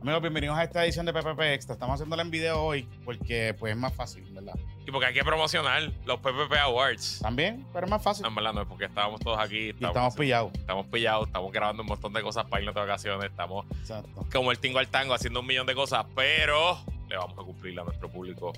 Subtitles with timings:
[0.00, 1.72] Amigos, bienvenidos a esta edición de PPP Extra.
[1.74, 4.54] Estamos haciéndola en video hoy porque pues es más fácil, ¿verdad?
[4.86, 7.18] Y porque hay que promocionar los PPP Awards.
[7.20, 8.24] También, pero es más fácil.
[8.24, 9.74] En verdad no es porque estábamos todos aquí.
[9.78, 10.52] Y estamos pillados.
[10.54, 13.24] Estamos pillados, estamos grabando un montón de cosas para irnos de vacaciones.
[13.28, 14.24] Estamos Exacto.
[14.32, 17.78] como el tingo al tango haciendo un millón de cosas, pero le vamos a cumplir
[17.80, 18.52] a nuestro público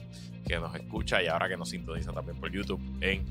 [0.46, 3.24] que nos escucha y ahora que nos sintoniza también por YouTube en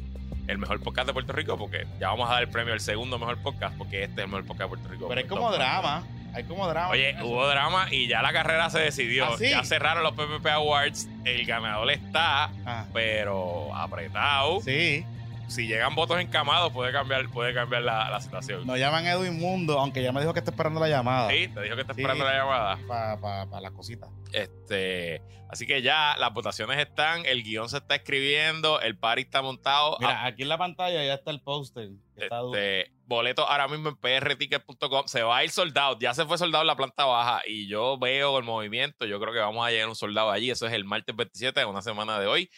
[0.47, 3.19] el mejor podcast de Puerto Rico, porque ya vamos a dar el premio al segundo
[3.19, 5.07] mejor podcast, porque este es el mejor podcast de Puerto Rico.
[5.07, 6.03] Pero es como drama.
[6.33, 6.89] Hay como drama.
[6.89, 9.25] Oye, hubo drama y ya la carrera se decidió.
[9.25, 9.49] ¿Ah, sí?
[9.49, 11.07] Ya cerraron los PPP Awards.
[11.25, 14.61] El ganador está, Ah, pero apretado.
[14.61, 15.05] sí.
[15.49, 18.65] Si llegan votos encamados, puede cambiar, puede cambiar la, la situación.
[18.67, 21.29] Nos llaman Edwin Mundo, aunque ya me dijo que está esperando la llamada.
[21.31, 22.01] Sí, te dijo que está Sí.
[22.01, 23.17] esperando la llamada.
[23.19, 24.09] Para las cositas.
[24.31, 29.41] Este, así que ya las votaciones están, el guion se está escribiendo, el party está
[29.41, 29.97] montado.
[29.99, 31.89] Mira, aquí en la pantalla ya está el póster.
[32.15, 32.57] que está duro.
[32.59, 32.61] Ah.
[32.61, 35.07] Este, boletos ahora mismo en prticket.com.
[35.07, 35.97] Se va a ir soldado.
[35.99, 37.41] Ya se fue soldado en la planta baja.
[37.47, 39.05] Y yo veo el movimiento.
[39.05, 40.51] Yo creo que vamos a llegar a un soldado allí.
[40.51, 42.49] Eso es el martes 27, una semana de hoy.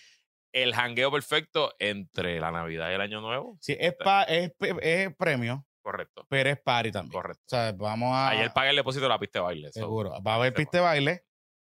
[0.53, 3.57] El jangueo perfecto entre la Navidad y el Año Nuevo.
[3.61, 6.25] Sí, es, pa- es, es premio, Correcto.
[6.30, 7.13] pero es party también.
[7.13, 7.41] Correcto.
[7.45, 8.30] O sea, vamos a.
[8.30, 9.71] Ayer pagué el depósito de la pista de baile.
[9.71, 10.21] so, Seguro.
[10.21, 10.58] Va a haber sepa.
[10.58, 11.25] pista de baile,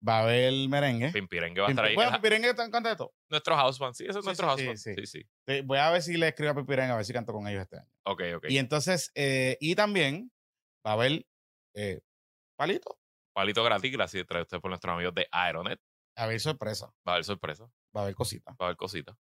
[0.07, 1.11] va a haber merengue.
[1.11, 1.95] Pimpirengue va a estar ahí.
[1.95, 2.19] Bueno, Ajá.
[2.19, 3.15] Pipirengue está canta de todo.
[3.31, 3.95] Nuestro house band.
[3.95, 5.07] Sí, eso es Sí, nuestro sí, house sí, band.
[5.07, 5.23] sí.
[5.47, 7.63] Sí, Voy a ver si le escribo a Pipirengue a ver si canto con ellos
[7.63, 7.89] este año.
[8.05, 8.45] Ok, ok.
[8.51, 10.31] Y entonces, eh, y también
[10.87, 11.27] va a haber
[11.75, 12.01] eh,
[12.57, 12.99] palito.
[13.35, 15.81] Palito gratis, gracias trae usted por nuestros amigos de Aeronet.
[16.19, 16.87] Va a haber sorpresa.
[17.07, 17.65] Va a haber sorpresa,
[17.95, 18.55] Va a haber cositas.
[18.61, 19.15] va a haber cositas,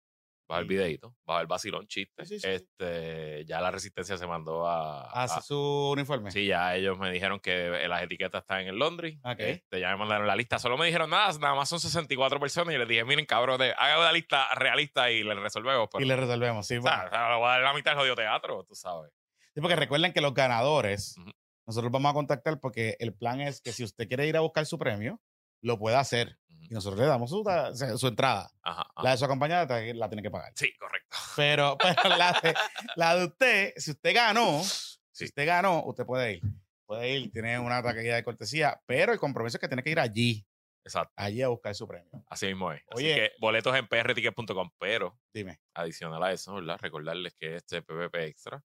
[0.49, 0.73] va a haber Sí.
[0.75, 2.25] videito, va a haber vacilón, chiste.
[2.25, 2.47] Sí, sí, sí.
[2.49, 6.29] Este, ya la resistencia se mandó a, Hace a- su uniforme.
[6.29, 9.19] Ah, Sí, ya ellos me dijeron que las etiquetas están en el laundry.
[9.23, 9.39] Ok.
[9.39, 10.59] Este, ya me mandaron la lista.
[10.59, 12.75] Solo me dijeron nada, nada más son 64 personas.
[12.75, 15.89] Y les dije, miren, cabrón, hagan una lista realista y le resolvemos.
[15.91, 16.67] Pero, Y le resolvemos.
[16.67, 17.29] Sí, o sea, bueno.
[17.29, 19.11] le voy a dar la mitad del jodido teatro, tú sabes.
[19.55, 21.31] Sí, porque recuerden que los ganadores, Ujú.
[21.65, 24.65] nosotros vamos a contactar porque el plan es que si usted quiere ir a buscar
[24.65, 25.19] su premio,
[25.61, 26.37] lo puede hacer.
[26.69, 27.43] Y nosotros le damos su,
[27.97, 28.49] su entrada.
[28.61, 29.03] Ajá, ajá.
[29.03, 30.51] La de su acompañante la tiene que pagar.
[30.55, 31.15] Sí, correcto.
[31.35, 32.53] Pero, pero la, de,
[32.95, 34.97] la de usted, si usted ganó, Sí.
[35.11, 36.41] si usted ganó, usted puede ir.
[36.85, 39.99] Puede ir, tiene una taquilla de cortesía, pero el compromiso es que tiene que ir
[39.99, 40.45] allí,
[40.83, 41.13] Exacto.
[41.15, 42.09] allí a buscar su premio.
[42.27, 42.81] Así mismo es.
[42.93, 43.13] Oye.
[43.13, 45.59] Así que boletos en prticket.com, pero Dime.
[45.73, 46.77] adicional a eso, ¿verdad?
[46.81, 48.63] Recordarles que este PPP Extra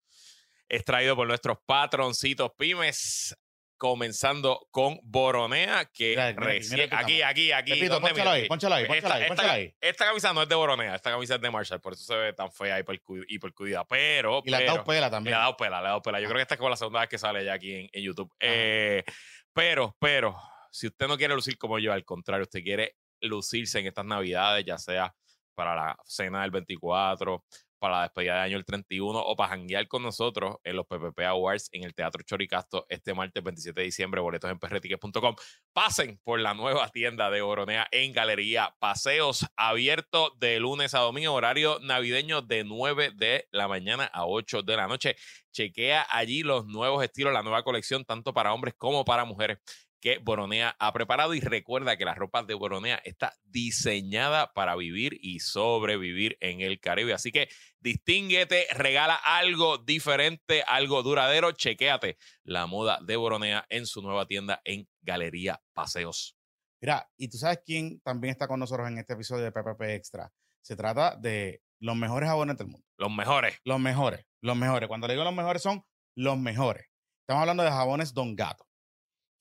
[0.69, 3.35] es traído por nuestros patroncitos pymes,
[3.83, 6.79] comenzando con Boronea, que Mira, mira aquí, recién...
[6.79, 7.81] mira aquí Aquí, aquí, aquí.
[7.89, 8.47] Repito, ahí, aquí.
[8.47, 9.75] pónchalo ahí, Esta- pónchalo ahí, ahí.
[9.81, 12.31] Esta camisa no es de Boronea, esta camisa es de Marshall, por eso se ve
[12.31, 13.83] tan fea y percu- y percudida.
[13.85, 15.35] Pero, Y la pero- tau pela le ha también.
[15.35, 16.21] dado pela, le ha dado pela.
[16.21, 18.03] Yo creo que esta es como la segunda vez que sale ya aquí en, en
[18.03, 18.31] YouTube.
[18.39, 19.03] Eh,
[19.51, 20.33] pero, pero,
[20.71, 24.63] si usted no quiere lucir como yo, al contrario, usted quiere lucirse en estas navidades,
[24.65, 25.13] ya sea
[25.55, 27.43] para la cena del 24,
[27.83, 31.19] para la despedida de año el 31 o para janguear con nosotros en los PPP
[31.19, 35.35] Awards en el Teatro Choricasto este martes 27 de diciembre, boletos en perretiques.com.
[35.73, 41.33] Pasen por la nueva tienda de Boronea en Galería Paseos, abierto de lunes a domingo,
[41.33, 45.17] horario navideño de 9 de la mañana a 8 de la noche.
[45.51, 49.57] Chequea allí los nuevos estilos, la nueva colección, tanto para hombres como para mujeres
[50.03, 55.17] que Boronea ha preparado y recuerda que la ropa de Boronea está diseñada para vivir
[55.21, 57.13] y sobrevivir en el Caribe.
[57.13, 57.47] Así que
[57.79, 64.59] distínguete, regala algo diferente, algo duradero, chequéate la moda de Boronea en su nueva tienda
[64.65, 66.35] en Galería Paseos.
[66.81, 70.33] Mira, y tú sabes quién también está con nosotros en este episodio de PPP Extra.
[70.61, 72.85] Se trata de los mejores jabones del mundo.
[72.97, 73.57] Los mejores.
[73.63, 74.89] Los mejores, los mejores.
[74.89, 76.87] Cuando le digo los mejores son los mejores.
[77.21, 78.65] Estamos hablando de jabones Don Gato.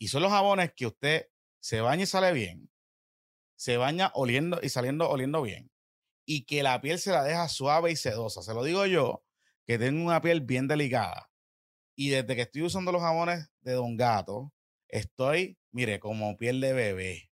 [0.03, 1.29] Y son los jabones que usted
[1.61, 2.69] se baña y sale bien,
[3.55, 5.71] se baña oliendo y saliendo oliendo bien,
[6.27, 8.43] y que la piel se la deja suave y sedosa.
[8.43, 9.23] Se lo digo yo,
[9.65, 11.31] que tengo una piel bien delicada.
[11.95, 14.53] Y desde que estoy usando los jabones de Don Gato,
[14.89, 17.31] estoy, mire, como piel de bebé,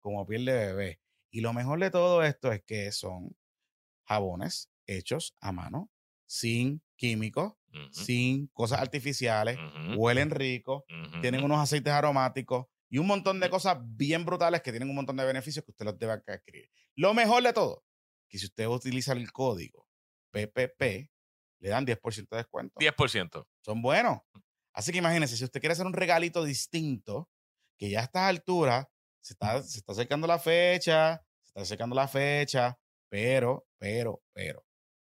[0.00, 1.00] como piel de bebé.
[1.30, 3.36] Y lo mejor de todo esto es que son
[4.06, 5.90] jabones hechos a mano,
[6.24, 7.57] sin químicos,
[7.90, 9.58] Sin cosas artificiales,
[9.96, 10.84] huelen rico,
[11.20, 15.16] tienen unos aceites aromáticos y un montón de cosas bien brutales que tienen un montón
[15.16, 16.70] de beneficios que usted los debe adquirir.
[16.94, 17.84] Lo mejor de todo,
[18.28, 19.86] que si usted utiliza el código
[20.30, 21.10] PPP,
[21.60, 22.78] le dan 10% de descuento.
[22.78, 23.46] 10%.
[23.60, 24.20] Son buenos.
[24.72, 27.28] Así que imagínese, si usted quiere hacer un regalito distinto,
[27.78, 28.86] que ya a estas alturas
[29.20, 34.64] se está, se está acercando la fecha, se está acercando la fecha, pero, pero, pero,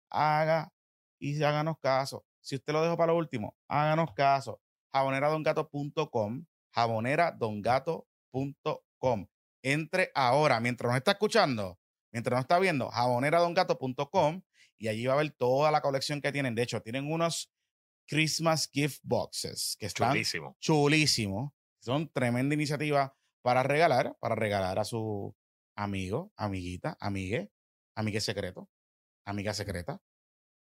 [0.09, 0.71] haga
[1.19, 2.25] y háganos caso.
[2.43, 4.61] Si usted lo dejó para lo último, háganos caso.
[4.91, 9.27] jaboneradongato.com, jaboneradongato.com.
[9.63, 11.79] Entre ahora, mientras nos está escuchando,
[12.11, 14.41] mientras nos está viendo, jaboneradongato.com
[14.77, 16.55] y allí va a ver toda la colección que tienen.
[16.55, 17.49] De hecho, tienen unos
[18.07, 20.57] Christmas gift boxes que están Chulísimo.
[20.59, 21.53] chulísimos.
[21.79, 25.33] Son tremenda iniciativa para regalar, para regalar a su
[25.75, 27.49] amigo, amiguita, amigue,
[27.95, 28.69] amigue secreto,
[29.25, 30.01] amiga secreta,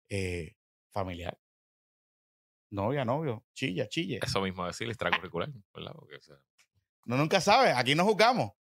[0.09, 0.55] eh,
[0.91, 1.39] familiar,
[2.71, 4.19] novia, novio, chilla, chille.
[4.24, 5.92] Eso mismo decir, extracurricular, ¿verdad?
[5.95, 6.36] Porque, o sea,
[7.06, 8.51] No nunca sabe, aquí no juzgamos.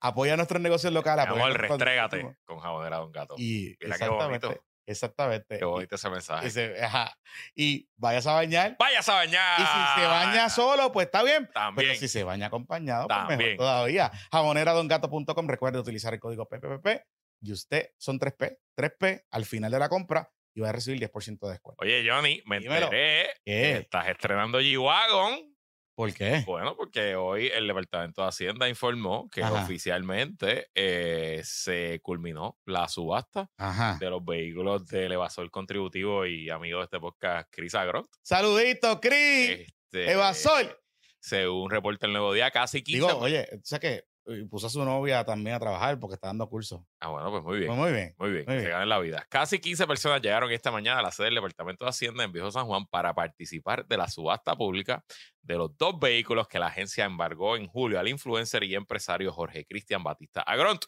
[0.00, 1.26] Apoya nuestros negocios locales.
[1.26, 2.36] amor, restrégate consumos.
[2.44, 3.34] con jabonera Don Gato.
[3.36, 4.64] Y Mira qué exactamente, bonito.
[4.86, 5.58] exactamente.
[5.58, 6.46] Qué bonito ese mensaje.
[6.46, 7.18] y se- ajá.
[7.54, 8.76] y vayas a bañar.
[8.78, 9.60] ¡Váyase a bañar!
[9.60, 11.50] Y si se baña solo, pues está bien.
[11.52, 11.88] También.
[11.88, 13.38] Pero si se baña acompañado, pues También.
[13.38, 14.12] mejor todavía.
[14.30, 17.02] Jaboneradongato.com, recuerde utilizar el código PPPP
[17.40, 21.38] y usted son 3P, 3P al final de la compra y va a recibir 10%
[21.46, 21.84] de descuento.
[21.84, 22.86] Oye, Johnny, me Dímelo.
[22.86, 25.54] enteré que estás estrenando G-Wagon.
[25.94, 26.42] ¿Por qué?
[26.46, 29.62] Bueno, porque hoy el Departamento de Hacienda informó que Ajá.
[29.62, 33.98] oficialmente eh, se culminó la subasta Ajá.
[34.00, 38.08] de los vehículos del evasor contributivo y amigo de este podcast, Chris Agront.
[38.22, 39.72] Saludito, Cris.
[39.90, 40.80] Este, Evasor.
[41.20, 43.06] Según reporta el Nuevo Día, casi 15.
[43.06, 46.28] Digo, oye, o sea que eh, puso a su novia también a trabajar porque está
[46.28, 46.80] dando cursos.
[47.00, 47.68] Ah, bueno, pues muy bien.
[47.68, 48.14] Pues muy bien.
[48.18, 48.70] Muy bien, Muy que se bien.
[48.70, 49.26] ganen la vida.
[49.28, 52.50] Casi 15 personas llegaron esta mañana a la sede del Departamento de Hacienda en Viejo
[52.50, 55.04] San Juan para participar de la subasta pública
[55.42, 59.64] de los dos vehículos que la agencia embargó en julio al influencer y empresario Jorge
[59.66, 60.84] Cristian Batista Agront,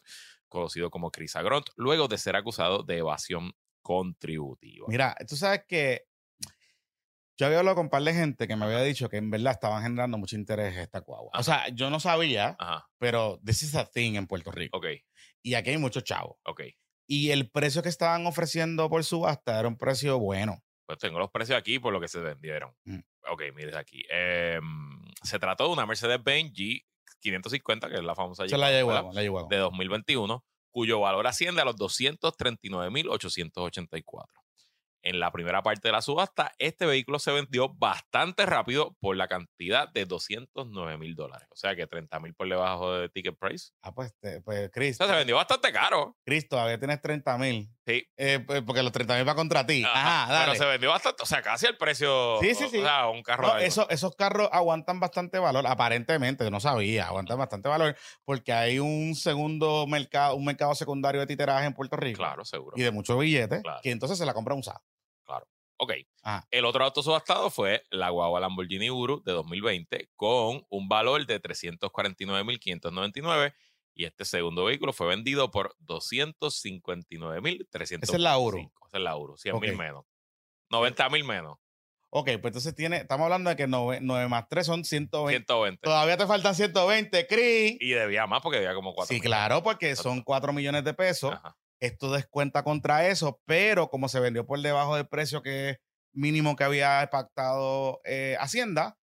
[0.47, 3.51] conocido como Chris Agront, luego de ser acusado de evasión
[3.81, 4.85] contributiva.
[4.89, 6.05] Mira, tú sabes que
[7.37, 9.53] yo había hablado con un par de gente que me había dicho que en verdad
[9.53, 11.31] estaban generando mucho interés esta guagua.
[11.33, 14.77] O sea, yo no sabía, Ajá, pero this is a thing en Puerto Rico.
[14.77, 14.85] ok,
[15.41, 16.37] Y aquí hay muchos chavos.
[16.45, 16.61] ok.
[17.07, 20.63] Y el precio que estaban ofreciendo por subasta era un precio bueno.
[20.85, 22.73] Pues tengo los precios aquí por lo que se vendieron.
[22.85, 22.99] Mm.
[23.31, 24.03] Ok, mires aquí.
[24.09, 24.61] Em,
[25.21, 28.71] se trató de una Mercedes-Benz G550, que es la famosa es la.
[28.71, 34.25] Yeguago, la de 2021, cuyo valor asciende a los 239.884.
[35.03, 39.27] En la primera parte de la subasta, este vehículo se vendió bastante rápido por la
[39.27, 41.47] cantidad de 209 mil dólares.
[41.51, 43.71] O sea que 30 mil por debajo de ticket price.
[43.81, 46.17] Ah, pues, te- pues Chris, O sea, se vendió bastante caro.
[46.23, 47.67] Chris, todavía tienes 30 mil.
[47.85, 48.07] Sí.
[48.15, 49.83] Eh, pues, porque los 30 mil va contra ti.
[49.83, 50.55] Ajá, Pero dale.
[50.57, 52.37] se vendió bastante, o sea, casi el precio.
[52.39, 52.77] Sí, sí, sí.
[52.77, 56.59] O sea, un carro No, de eso- esos carros aguantan bastante valor, aparentemente, yo no
[56.59, 61.73] sabía, aguantan bastante valor porque hay un segundo mercado, un mercado secundario de titeraje en
[61.73, 62.77] Puerto Rico Claro, seguro.
[62.77, 63.79] y de muchos billetes, Claro.
[63.81, 64.81] que entonces se la compra usada.
[65.77, 65.93] Ok.
[66.23, 66.47] Ajá.
[66.51, 71.41] El otro auto subastado fue la guagua Lamborghini Uru de 2020 con un valor de
[71.41, 73.53] 349.599
[73.93, 78.03] y este segundo vehículo fue vendido por 259.300.
[78.03, 78.71] Esa es la Uru.
[78.87, 79.77] Esa es la Uru, 100 mil Ok.
[79.77, 80.05] menos.
[80.69, 81.57] 90 mil menos,
[82.13, 85.45] Ok, pues entonces tiene, estamos hablando de que 9, más 3 son 120.
[85.45, 85.81] 120.
[85.81, 87.77] Todavía te faltan 120, Cris.
[87.79, 91.31] Y debía más porque debía como 4 Sí, claro, porque son 4 millones de pesos.
[91.33, 91.55] Ajá.
[91.81, 95.79] Esto descuenta contra eso, pero como se vendió por debajo del precio que
[96.13, 98.97] mínimo que había pactado eh, Hacienda,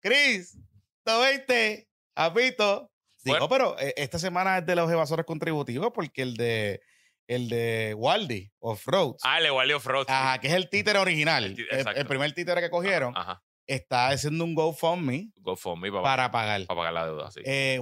[0.00, 0.58] Cris,
[1.06, 2.90] 120, apito.
[3.24, 3.48] Digo, Bueno.
[3.48, 6.80] pero eh, esta semana es de los evasores contributivos porque el de
[7.26, 10.06] el de Waldy Off-Road, Ah, el Wally Off-Road.
[10.06, 10.12] sí.
[10.12, 11.66] ajá, que es el títere original, El
[11.96, 13.42] el, primer títere que cogieron, Ajá.
[13.66, 16.66] está haciendo un GoFundMe GoFundMe para, para pagar.
[16.66, 17.40] para pagar la deuda, sí.
[17.46, 17.78] Eh,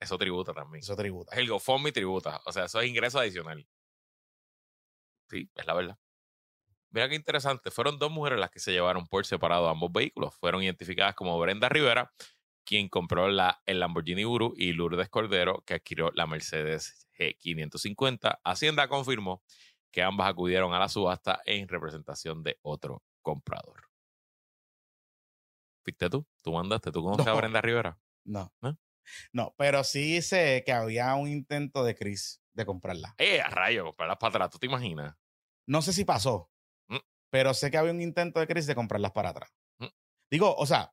[0.00, 0.82] Eso tributa también.
[0.82, 1.32] eso tributa.
[1.32, 2.40] Es el GoFundMe tributa.
[2.46, 3.66] O sea, eso es ingreso adicional.
[5.28, 5.98] Sí, es la verdad.
[6.90, 7.70] Mira qué interesante.
[7.70, 10.34] Fueron dos mujeres las que se llevaron por separado ambos vehículos.
[10.36, 12.12] Fueron identificadas como Brenda Rivera,
[12.64, 18.40] quien compró la, el Lamborghini Uru, y Lourdes Cordero, que adquirió la Mercedes G550.
[18.44, 19.42] Hacienda confirmó
[19.90, 23.88] que ambas acudieron a la subasta en representación de otro comprador.
[25.82, 26.26] ¿Fuiste tú?
[26.42, 26.92] ¿Tú mandaste?
[26.92, 27.36] ¿Tú conoces a No.
[27.36, 27.98] Brenda Rivera?
[28.24, 28.52] No.
[28.60, 28.78] ¿No?
[29.32, 33.14] No, pero sí sé que había un intento de Chris de comprarla.
[33.18, 33.84] ¡Eh, a rayo!
[33.86, 34.50] Comprarlas para atrás.
[34.50, 35.14] ¿Tú te imaginas?
[35.66, 36.50] No sé si pasó,
[36.88, 36.98] Mm.
[37.30, 39.50] pero sé que había un intento de Chris de comprarlas para atrás.
[39.78, 39.86] Mm.
[40.30, 40.92] Digo, o sea,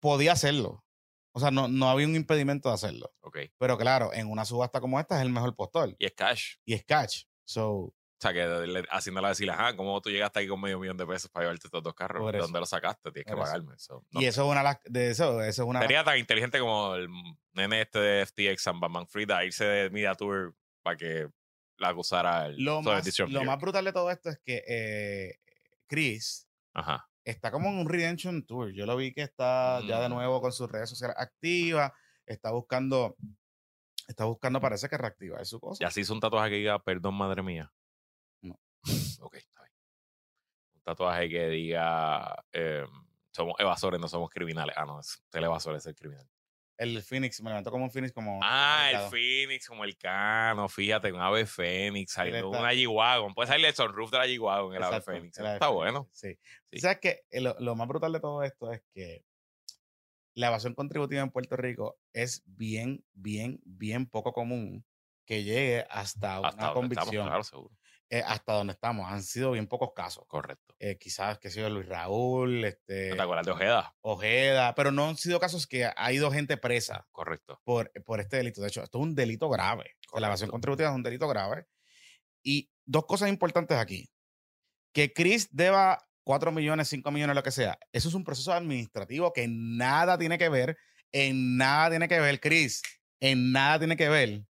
[0.00, 0.84] podía hacerlo.
[1.32, 3.14] O sea, no, no había un impedimento de hacerlo.
[3.20, 3.38] Ok.
[3.58, 5.94] Pero claro, en una subasta como esta es el mejor postor.
[5.98, 6.54] Y es cash.
[6.64, 7.24] Y es catch.
[7.44, 10.96] So, O sea, que le, haciéndola decirle, ajá, ¿cómo tú llegaste aquí con medio millón
[10.96, 12.22] de pesos para llevarte estos dos carros?
[12.22, 12.46] Por ¿De eso.
[12.46, 13.12] dónde los sacaste?
[13.12, 13.74] Tienes que Por pagarme.
[13.78, 14.20] So, no.
[14.22, 17.08] Y eso es una de eso, eso es una Sería tan inteligente como el
[17.52, 21.28] nene este de FTX, San Batman Frida, irse de Media Tour para que
[21.76, 25.34] la acusara el lo más, lo más brutal de todo esto es que eh,
[25.86, 27.06] Chris Ajá.
[27.22, 28.72] está como en un Redemption Tour.
[28.72, 30.12] Yo lo vi que está ya de Mm.
[30.12, 31.92] nuevo con sus redes sociales activas.
[32.24, 33.14] Está buscando,
[34.08, 35.84] está buscando, parece que reactivar su cosa.
[35.84, 37.70] Ya se hizo un tatuaje que diga, perdón, madre mía.
[39.20, 39.72] Ok, está bien.
[40.74, 42.86] Un tatuaje que diga, em,
[43.32, 44.74] somos evasores, no somos criminales.
[44.78, 46.28] Ah, no, es el evasor es el criminal.
[46.78, 48.38] El Phoenix, me levantó como un Phoenix como...
[48.42, 49.08] Ah, el.
[49.10, 53.32] Phoenix, como el Cano, fíjate, un ave Fénix, saliendo está- una G-Wagon.
[53.32, 55.38] Puede salir el sunroof de la G-Wagon, el ave Fénix.
[55.38, 56.06] el ave Está bueno.
[56.12, 56.38] Sí.
[56.66, 56.78] Sí.
[56.80, 57.22] ¿Sabes qué?
[57.30, 59.24] Eh, Lo, lo más brutal de todo esto es que
[60.34, 64.84] la evasión contributiva en Puerto Rico es bien, bien, bien poco común
[65.24, 67.74] que llegue hasta una estamos, convicción, claro, seguro.
[68.10, 69.10] Eh, hasta donde estamos.
[69.10, 70.24] Han sido bien pocos casos.
[70.28, 70.74] Correcto.
[70.78, 73.94] Eh, quizás, que sea Luis Raúl, este, ¿No te acuerdas de Ojeda?
[74.00, 77.60] Ojeda, pero no han sido casos que ha ido gente presa Correcto.
[77.64, 78.60] por, por este delito.
[78.60, 79.96] De hecho, esto es un delito grave.
[80.08, 80.52] O sea, La evasión Correcto.
[80.52, 81.66] contributiva es un delito grave.
[82.42, 84.08] Y dos cosas importantes aquí.
[84.92, 87.78] Que Chris deba 4 millones, 5 millones, lo que sea.
[87.92, 90.76] Eso es un proceso administrativo que nada tiene que ver,
[91.12, 92.82] en nada tiene que ver, Chris,
[93.20, 94.44] en nada tiene que ver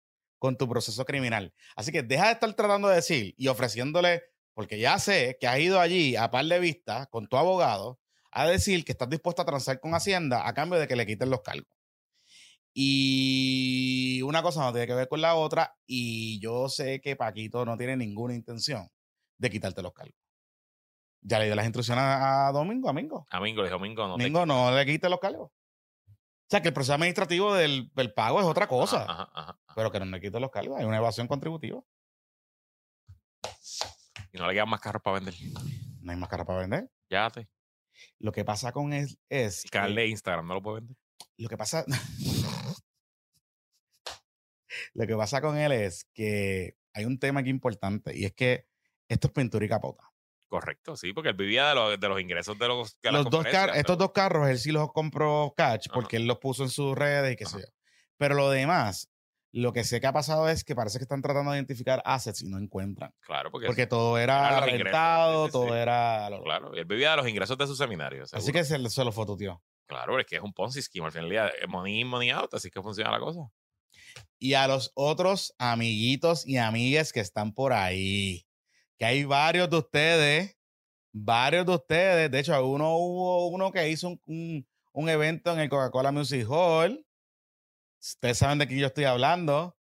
[0.44, 1.54] con tu proceso criminal.
[1.74, 5.58] Así que deja de estar tratando de decir y ofreciéndole, porque ya sé que has
[5.58, 7.98] ido allí a par de vista con tu abogado
[8.30, 11.30] a decir que estás dispuesto a transar con Hacienda a cambio de que le quiten
[11.30, 11.66] los cargos.
[12.74, 15.74] Y una cosa no tiene que ver con la otra.
[15.86, 18.86] Y yo sé que Paquito no tiene ninguna intención
[19.38, 20.14] de quitarte los cargos.
[21.22, 23.26] Ya le dio las instrucciones a, Domingo, a Mingo.
[23.30, 25.50] A Mingo, le dijo Mingo, no te- Mingo no le quite los cargos.
[26.44, 29.04] O sea, que el proceso administrativo del, del pago es otra cosa.
[29.04, 29.58] Ajá, ajá.
[29.74, 30.78] Pero que no le quite los cargos.
[30.78, 31.82] Hay una evasión contributiva.
[34.30, 35.34] Y no le quedan más carros para vender.
[36.00, 36.90] No hay más cara para vender.
[37.08, 37.48] Ya te.
[38.18, 39.64] Lo que pasa con él es.
[39.64, 40.96] El canal de Instagram no lo puede vender.
[41.38, 41.84] lo que pasa.
[44.94, 48.68] lo que pasa con él es que hay un tema aquí importante y es que
[49.08, 50.13] esto es pintura y capota.
[50.60, 53.42] Correcto, sí, porque él vivía de, los- de los ingresos de los de Los dos
[53.42, 55.94] car- conferencias, estos dos carros él sí los compró cash Ajá.
[55.94, 57.66] porque él los puso en sus redes y qué sé Ajá.
[57.66, 57.72] yo.
[58.16, 59.08] Pero lo demás,
[59.52, 62.42] lo que sé que ha pasado es que parece que están tratando de identificar assets
[62.42, 63.12] y no encuentran.
[63.20, 65.72] Claro, porque, Porque todo era ingresos, rentado, sí, todo sí.
[65.74, 66.30] era...
[66.30, 68.24] lo- claro, él vivía de los ingresos de su seminario.
[68.32, 69.60] Así que se, se lo fototeó.
[69.86, 71.06] Claro, es que es un Ponzi scheme.
[71.06, 73.40] Al final del día, eh, money in, money out, así que funciona la cosa.
[74.38, 78.46] y a los otros amiguitos y amigas que están por ahí.
[78.98, 80.56] Que hay varios de ustedes,
[81.12, 82.30] varios de ustedes.
[82.30, 86.46] De hecho, uno hubo uno que hizo un, un- un evento en el Coca-Cola Music
[86.48, 87.04] Hall.
[88.00, 89.76] Ustedes saben de quién yo estoy hablando.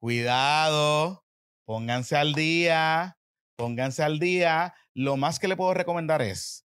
[0.00, 1.24] Cuidado,
[1.64, 3.16] pónganse al día,
[3.56, 4.74] pónganse al día.
[4.94, 6.66] Lo más que le puedo recomendar es,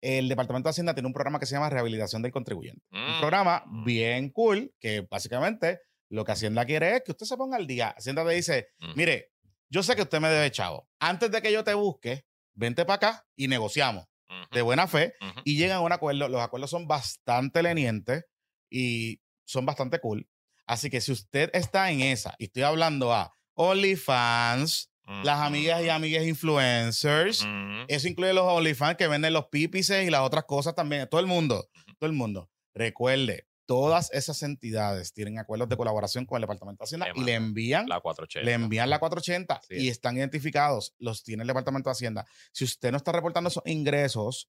[0.00, 2.84] el Departamento de Hacienda tiene un programa que se llama Rehabilitación del Contribuyente.
[2.92, 7.36] Un Mm, programa bien cool que básicamente lo que Hacienda quiere es que usted se
[7.36, 7.88] ponga al día.
[7.96, 8.92] Hacienda te dice, Mm.
[8.94, 9.32] mire,
[9.74, 10.88] yo sé que usted me debe chavo.
[11.00, 14.04] Antes de que yo te busque, vente para acá y negociamos
[14.52, 16.28] de buena fe y llegan a un acuerdo.
[16.28, 18.24] Los acuerdos son bastante lenientes
[18.70, 20.28] y son bastante cool.
[20.64, 24.92] Así que si usted está en esa, y estoy hablando a OnlyFans,
[25.24, 27.44] las amigas y amigas influencers,
[27.88, 31.08] eso incluye los OnlyFans que venden los pípices y las otras cosas también.
[31.10, 32.48] Todo el mundo, todo el mundo.
[32.74, 37.34] Recuerde, todas esas entidades tienen acuerdos de colaboración con el Departamento de Hacienda y le
[37.34, 38.44] envían, La 480.
[38.44, 39.92] le envían la 480 Así y es.
[39.92, 40.94] están identificados.
[40.98, 42.26] Los tiene el Departamento de Hacienda.
[42.52, 44.48] Si usted no está reportando esos ingresos,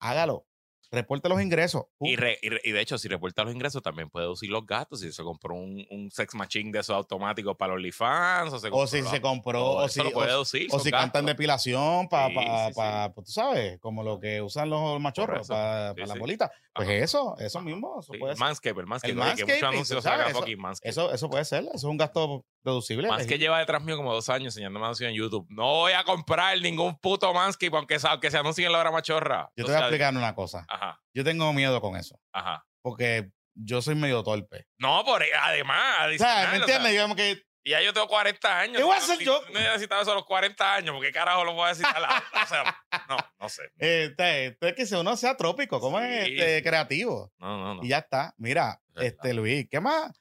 [0.00, 0.46] hágalo.
[0.90, 1.84] Reporte los ingresos.
[2.00, 4.64] Y, re- y re- y de hecho, si reporta los ingresos, también puede deducir los
[4.64, 5.00] gastos.
[5.00, 8.68] Si se compró un, un sex machine de esos automáticos para los OnlyFans, o, se
[8.72, 10.66] o si se compró, o si, lo puede o- deducir.
[10.70, 14.18] o son si cantan depilación para, Sí, pa, sí, pa- pues, tú sabes, como lo
[14.18, 16.18] que usan los machorros para Sí, la sí.
[16.18, 16.50] bolita.
[16.78, 16.98] Pues Ajá.
[17.04, 18.36] eso, eso mismo, eso Sí, puede.
[18.36, 19.12] Manscaped, el Manscaped.
[19.16, 20.88] El oye, que muchos eso- fucking Manscaped.
[20.90, 23.08] Eso, eso puede ser, eso es un gasto deducible.
[23.08, 23.40] Más que legítimo.
[23.42, 25.46] lleva detrás mío como dos años enseñándome anuncios en YouTube.
[25.50, 29.50] No voy a comprar ningún puto Manscaped aunque, aunque se anuncie en la hora machorra.
[29.56, 30.64] Yo O te voy a explicar una cosa.
[30.68, 32.64] Ajá, Yo tengo miedo con eso, ajá.
[32.82, 33.30] porque
[33.60, 34.66] yo soy medio torpe.
[34.78, 36.92] No, por además, O sea, ¿me o sea, entiendes?
[36.92, 38.76] Digamos que y ya yo tengo 40 años.
[38.78, 39.42] ¿Qué voy a hacer yo?
[39.52, 42.24] No necesitaba eso a los 40 años, porque carajo lo voy a decir a la
[42.42, 43.62] O sea, no, no sé.
[43.78, 46.62] eh, te- te- que uno sea trópico, como es Sí, este, sí.
[46.62, 47.32] creativo.
[47.38, 47.84] No, no, no.
[47.84, 48.34] Y ya está.
[48.38, 49.04] Mira, Ya está.
[49.04, 50.12] este Luis, ¿qué más?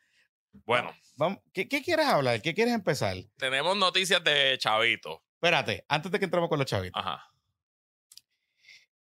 [0.66, 2.42] Bueno, Vamos, ¿qué, qué quieres hablar?
[2.42, 3.16] ¿Qué quieres empezar?
[3.38, 5.24] tenemos noticias de Chavito.
[5.34, 7.00] Espérate, antes de que entremos con los chavitos.
[7.04, 7.32] Ajá.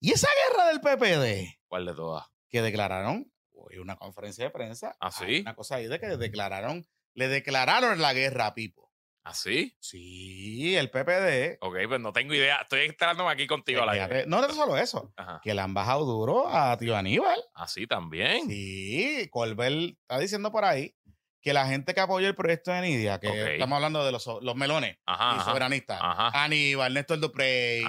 [0.00, 2.26] ¿Y esa guerra del PPD ¿Cuál de todas?
[2.48, 3.30] que declararon?
[3.52, 4.96] Hoy una conferencia de prensa.
[4.98, 5.40] ¿Ah, sí?
[5.40, 8.90] Una cosa ahí de que declararon, le declararon la guerra a Pipo.
[9.22, 9.76] ¿Ah, sí?
[9.80, 11.58] Sí, el PPD.
[11.60, 12.56] Ok, pues no tengo idea.
[12.62, 15.40] Estoy enterándome aquí contigo a la Fíjate, no es solo eso, Ajá.
[15.42, 17.38] que le han bajado duro a tío Aníbal.
[17.54, 18.48] Así también.
[18.48, 20.96] Sí, Colbert está diciendo por ahí
[21.42, 24.56] que la gente que apoyó el proyecto de Nidia, que estamos hablando de los, los
[24.56, 25.36] melones Ajá.
[25.40, 26.44] y soberanistas, Ajá.
[26.44, 27.82] Aníbal, Néstor Duprey,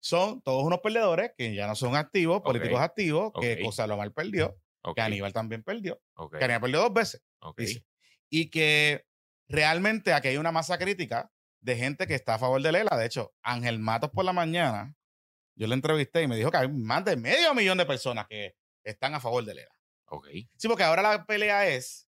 [0.00, 3.58] son todos unos perdedores que ya no son activos, políticos activos, que Ok.
[3.64, 4.56] José Lomar perdió,
[4.94, 6.00] que Aníbal también perdió,
[6.38, 7.22] que Aníbal perdió dos veces,
[7.56, 7.84] dice.
[8.30, 9.04] y que
[9.48, 12.96] realmente aquí hay una masa crítica de gente que está a favor de Lela.
[12.96, 14.94] De hecho, Ángel Matos por la mañana,
[15.54, 18.54] yo le entrevisté y me dijo que hay más de medio millón de personas que
[18.84, 19.74] están a favor de Lela.
[20.06, 20.28] ok.
[20.56, 22.08] Sí, porque ahora la pelea es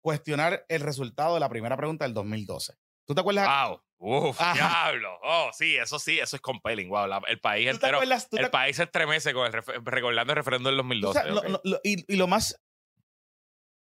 [0.00, 2.74] cuestionar el resultado de la primera pregunta del 2012.
[3.06, 3.48] ¿Tú te acuerdas?
[3.68, 3.82] Wow.
[3.98, 4.52] Uf, Ajá.
[4.92, 5.18] diablo.
[5.22, 6.88] Oh, sí, eso sí, eso es compelling.
[6.90, 7.96] Wow, la- el país ¿Tú te entero.
[7.98, 8.28] acuerdas?
[8.28, 11.18] ¿Tú te El país se estremece con el refer- recordando el referéndum del Tú 2012.
[11.18, 11.48] sabes, lo- ok.
[11.48, 12.60] lo- lo- y, y lo más.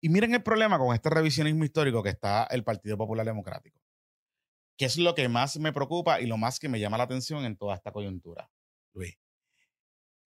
[0.00, 3.80] Y miren el problema con este revisionismo histórico que está el Partido Popular Democrático.
[4.76, 7.44] Que es lo que más me preocupa y lo más que me llama la atención
[7.44, 8.48] en toda esta coyuntura.
[8.94, 9.18] Luis.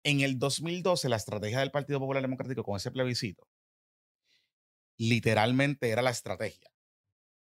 [0.02, 3.46] En el 2012, la estrategia del Partido Popular Democrático con ese plebiscito
[4.96, 6.70] literalmente era la estrategia.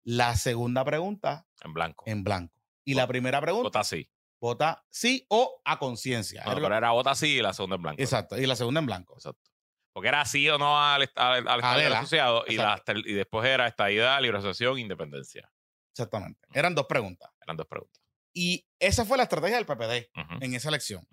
[0.03, 2.03] La segunda pregunta En blanco.
[2.07, 2.53] en blanco.
[2.83, 4.09] Y la primera pregunta, Vota sí.
[4.39, 6.43] vota sí o a conciencia.
[6.45, 8.01] No, pero era vota sí y la segunda en blanco.
[8.01, 8.37] Exacto.
[8.37, 9.13] Y la segunda en blanco.
[9.15, 9.50] Exacto.
[9.93, 11.99] Porque era sí o no al, al, al Estado Adela.
[11.99, 12.93] asociado y, la- Exacto.
[13.05, 15.51] y después era estadidad, libre asociación, independencia.
[15.93, 16.39] Exactamente.
[16.53, 17.29] Eran dos preguntas.
[17.41, 18.01] Eran dos preguntas.
[18.33, 20.37] Y esa fue la estrategia del PPD Ujú.
[20.45, 21.05] en esa elección.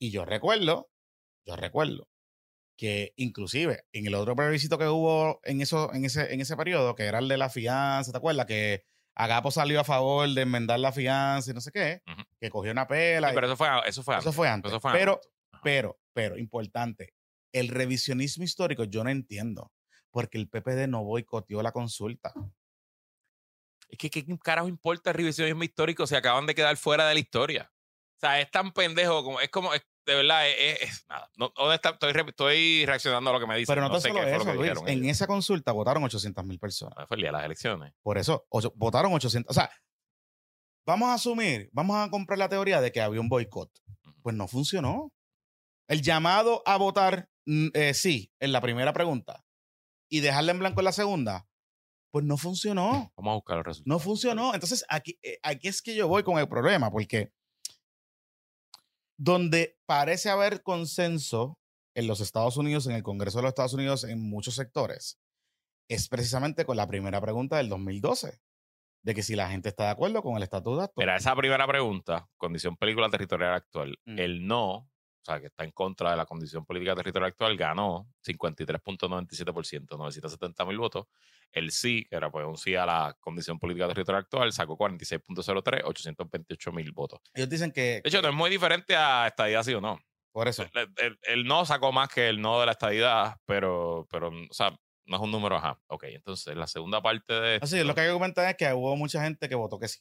[0.00, 0.90] Y yo recuerdo,
[1.46, 2.08] yo recuerdo
[2.78, 6.94] que inclusive en el otro plebiscito que hubo en, eso, en, ese, en ese periodo,
[6.94, 8.46] que era el de la fianza, ¿te acuerdas?
[8.46, 8.84] Que
[9.16, 12.02] Agapo salió a favor de enmendar la fianza y no sé qué,
[12.40, 13.28] que cogió una pela.
[13.28, 14.26] Sí, y- pero eso fue, eso fue antes.
[14.26, 14.72] eso fue antes.
[14.72, 15.30] Eso fue pero, antes.
[15.52, 15.60] Ajá.
[15.62, 17.14] pero, pero, importante,
[17.54, 19.72] el revisionismo histórico yo no entiendo,
[20.10, 22.32] porque el PPD no boicoteó la consulta.
[23.88, 27.20] Es que ¿qué carajo importa el revisionismo histórico si acaban de quedar fuera de la
[27.20, 27.70] historia?
[28.16, 31.30] O sea, es tan pendejo como, es como, es- de verdad, es, es- es- nada.
[31.36, 33.72] No, estoy, estoy reaccionando a lo que me dicen.
[33.74, 34.62] Pero no, tan sé solo qué eso, que Luis.
[34.70, 35.10] dijeron En ellos.
[35.16, 36.94] esa consulta votaron 800 mil personas.
[36.98, 37.94] Ah, Fue el día de las elecciones.
[38.02, 39.50] Por eso, ocho- votaron 800.
[39.50, 39.70] O sea,
[40.86, 43.70] vamos a asumir, vamos a comprar la teoría de que había un boicot.
[44.22, 45.12] Pues no funcionó.
[45.88, 49.44] El llamado a votar eh, sí en la primera pregunta
[50.10, 51.46] y dejarla en blanco en la segunda,
[52.12, 53.12] pues no funcionó.
[53.16, 53.86] Vamos a buscar los resultados.
[53.86, 54.54] No funcionó.
[54.54, 57.32] Entonces, aquí, eh, aquí es que yo voy con el problema, porque
[59.18, 61.58] donde parece haber consenso
[61.96, 65.20] en los Estados Unidos, en el Congreso de los Estados Unidos, en muchos sectores,
[65.88, 68.40] es precisamente con la primera pregunta del 2012,
[69.04, 70.94] de que si la gente está de acuerdo con el estatus de acto.
[71.00, 74.18] Mira, esa primera pregunta, condición película territorial actual, Mm.
[74.18, 74.90] el no,
[75.24, 80.64] o sea, que está en contra de la condición política territorial actual, ganó 53.97%, 970
[80.66, 81.06] mil votos.
[81.50, 85.82] El sí, que era pues un sí a la condición política territorial actual, sacó 46.03,
[85.84, 87.20] 828 mil votos.
[87.32, 89.98] Ellos dicen que, De hecho, no es muy diferente a estadidad, sí o no.
[90.32, 94.06] por eso, El, el- el no sacó más que el no de la estadidad, pero,
[94.10, 95.80] pero, o sea, no es un número, ajá.
[95.86, 97.56] Ok, entonces la segunda parte de...
[97.62, 99.88] así esto- lo que hay que comentar es que hubo mucha gente que votó que
[99.88, 100.00] sí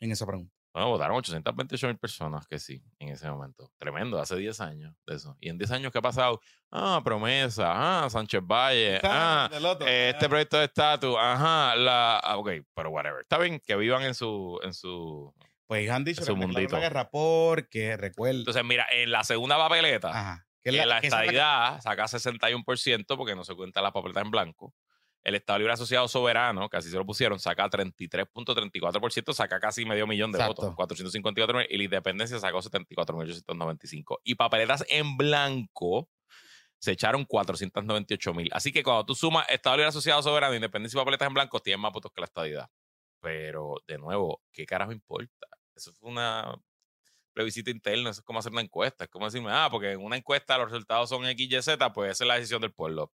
[0.00, 0.54] en esa pregunta.
[0.72, 3.72] Bueno, votaron 828 mil personas que sí, en ese momento.
[3.76, 5.36] Tremendo, hace 10 años de eso.
[5.40, 6.40] Y en 10 años, ¿qué ha pasado?
[6.70, 12.50] Ah, promesa, ah, Sánchez Valle, ah, eh, este proyecto de estatus, ajá, la, ah, ok,
[12.74, 13.22] pero whatever.
[13.22, 15.34] Está bien que vivan en su, en su...
[15.66, 16.76] Pues han dicho que mundito.
[16.76, 18.38] la guerra porque recuerda.
[18.38, 20.46] Entonces, mira, en la segunda papeleta, Ajá.
[20.62, 24.30] Que en la, es la estadidad saca 61% porque no se cuenta la papeleta en
[24.30, 24.74] blanco.
[25.22, 30.06] El Estado Libre Asociado Soberano, que así se lo pusieron, saca 33.34%, saca casi medio
[30.06, 30.62] millón de Exacto.
[30.62, 34.20] votos, 454 mil, y la Independencia sacó 74.895.
[34.24, 36.08] Y papeletas en blanco
[36.78, 38.48] se echaron 498 mil.
[38.52, 41.80] Así que cuando tú sumas Estado Libre Asociado Soberano, Independencia y papeletas en blanco, tienes
[41.80, 42.70] más votos que la estadidad.
[43.20, 45.46] Pero, de nuevo, ¿qué carajo importa?
[45.74, 46.54] Eso fue una
[47.32, 49.04] plebiscito interno, eso es como hacer una encuesta.
[49.04, 52.12] Es como decirme, ah, porque en una encuesta los resultados son X, Y, Z, pues
[52.12, 53.12] esa es la decisión del pueblo.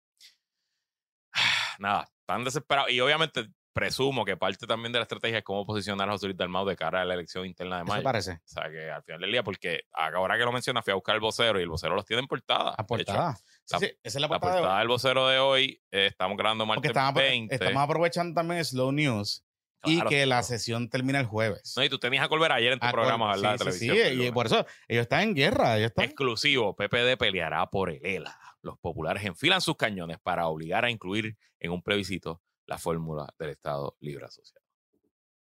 [1.78, 2.88] Nada, tan desesperado.
[2.88, 6.36] Y obviamente presumo que parte también de la estrategia es cómo posicionar a José Luis
[6.36, 8.02] Dalmau de cara a la elección interna de mayo.
[8.02, 8.32] parece.
[8.32, 11.14] O sea, que al final del día, porque ahora que lo mencionas, fui a buscar
[11.14, 12.70] el vocero y el vocero los tiene en portada.
[12.70, 13.34] A hecho, portada.
[13.64, 14.52] Sí, la- sí, esa es la la portada.
[14.54, 17.54] de portada del vocero de hoy, eh, estamos grabando martes estamos, apro- 20.
[17.54, 19.42] estamos aprovechando también Slow News
[19.84, 21.72] y que la sesión termina el jueves.
[21.76, 23.56] No, y tú tenías a Colbert ayer en tu Ah, programa, ¿verdad?
[23.58, 25.78] sí, de sí, sí, y por eso ellos están en guerra.
[25.78, 28.38] Ellos están, Exclusivo, PPD peleará por el ELA.
[28.62, 33.50] Los populares enfilan sus cañones para obligar a incluir en un plebiscito la fórmula del
[33.50, 34.64] Estado Libre Asociado.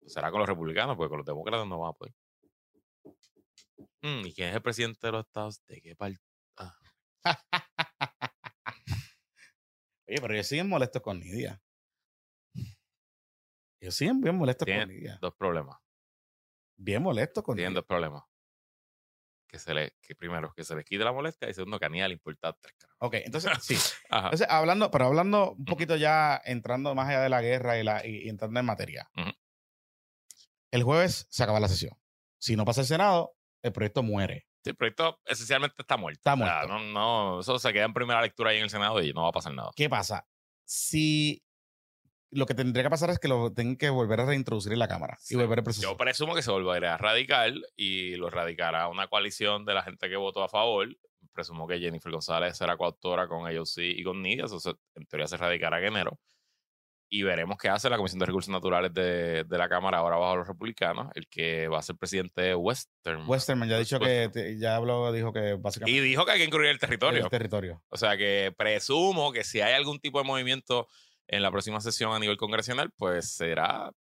[0.07, 2.15] Será con los republicanos, porque con los demócratas no van a poder.
[4.03, 5.65] Mm, ¿Y quién es el presidente de los Estados?
[5.67, 6.21] ¿De qué parte?
[10.09, 11.61] Oye, pero ellos siguen molestos con Nidia.
[13.81, 15.19] Ellos siguen bien molestos Tienen con Nidia.
[15.21, 15.79] dos problemas.
[16.77, 17.81] Bien molestos con Tienen Nidia.
[17.81, 18.23] dos problemas.
[19.53, 21.89] Que, se le, que primero, que se les quite la molestia y segundo, que a
[21.89, 22.97] Aníbal le importa tres carajos.
[23.01, 23.75] Ok, entonces, sí.
[24.09, 24.29] Ajá.
[24.29, 28.07] Entonces, hablando, pero hablando un poquito ya, entrando más allá de la guerra y, la,
[28.07, 29.11] y, y entrando en materia.
[30.71, 31.93] El jueves se acaba la sesión.
[32.39, 34.47] Si no pasa el Senado, el proyecto muere.
[34.65, 36.19] Sí, el proyecto esencialmente está muerto.
[36.21, 36.69] Está O sea, muerto.
[36.69, 36.81] no,
[37.35, 39.33] no, eso se queda en primera lectura ahí en el Senado y no va a
[39.33, 39.71] pasar nada.
[39.77, 40.27] ¿Qué pasa?
[40.65, 41.45] Si
[42.33, 44.89] lo que tendría que pasar es que lo tengan que volver a reintroducir en la
[44.89, 45.35] Cámara Sí.
[45.35, 45.71] y volver a.
[45.73, 50.09] Yo presumo que se volverá a radicar y lo radicará una coalición de la gente
[50.09, 50.89] que votó a favor.
[51.33, 54.45] Presumo que Jennifer González será coautora con AOC y con Nidia.
[54.47, 56.19] Eso se- en teoría se radicará en enero.
[57.15, 60.37] y veremos qué hace la Comisión de Recursos Naturales de, de la Cámara ahora bajo
[60.37, 63.29] los republicanos, el que va a ser presidente de Western.
[63.29, 66.47] Westerman ya ha dicho que, ya habló, dijo que y básicamente dijo que hay que
[66.47, 67.25] incluir el territorio.
[67.25, 67.83] el territorio.
[67.91, 70.89] O sea que presumo que si hay algún tipo de movimiento
[71.33, 73.91] en la próxima sesión a nivel congresional, pues será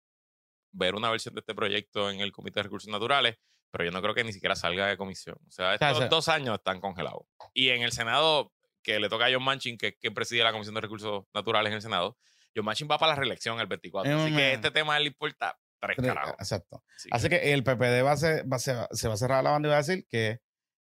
[0.72, 3.36] ver una versión de este proyecto en el Comité de Recursos Naturales,
[3.70, 5.36] pero yo no creo que ni siquiera salga de comisión.
[5.48, 7.22] O sea, estos dos años están congelados.
[7.54, 10.52] Y en el Senado, que le toca a John Manchin, que es quien preside la
[10.52, 12.16] Comisión de Recursos Naturales en el Senado,
[12.54, 14.14] John Manchin va para la reelección el 24.
[14.24, 16.34] Así que este tema le importa tres carajos.
[16.38, 16.82] Exacto.
[16.96, 19.42] Así Así que el PPD va a ser- va a ser- se va a cerrar
[19.42, 20.40] la banda y va a decir que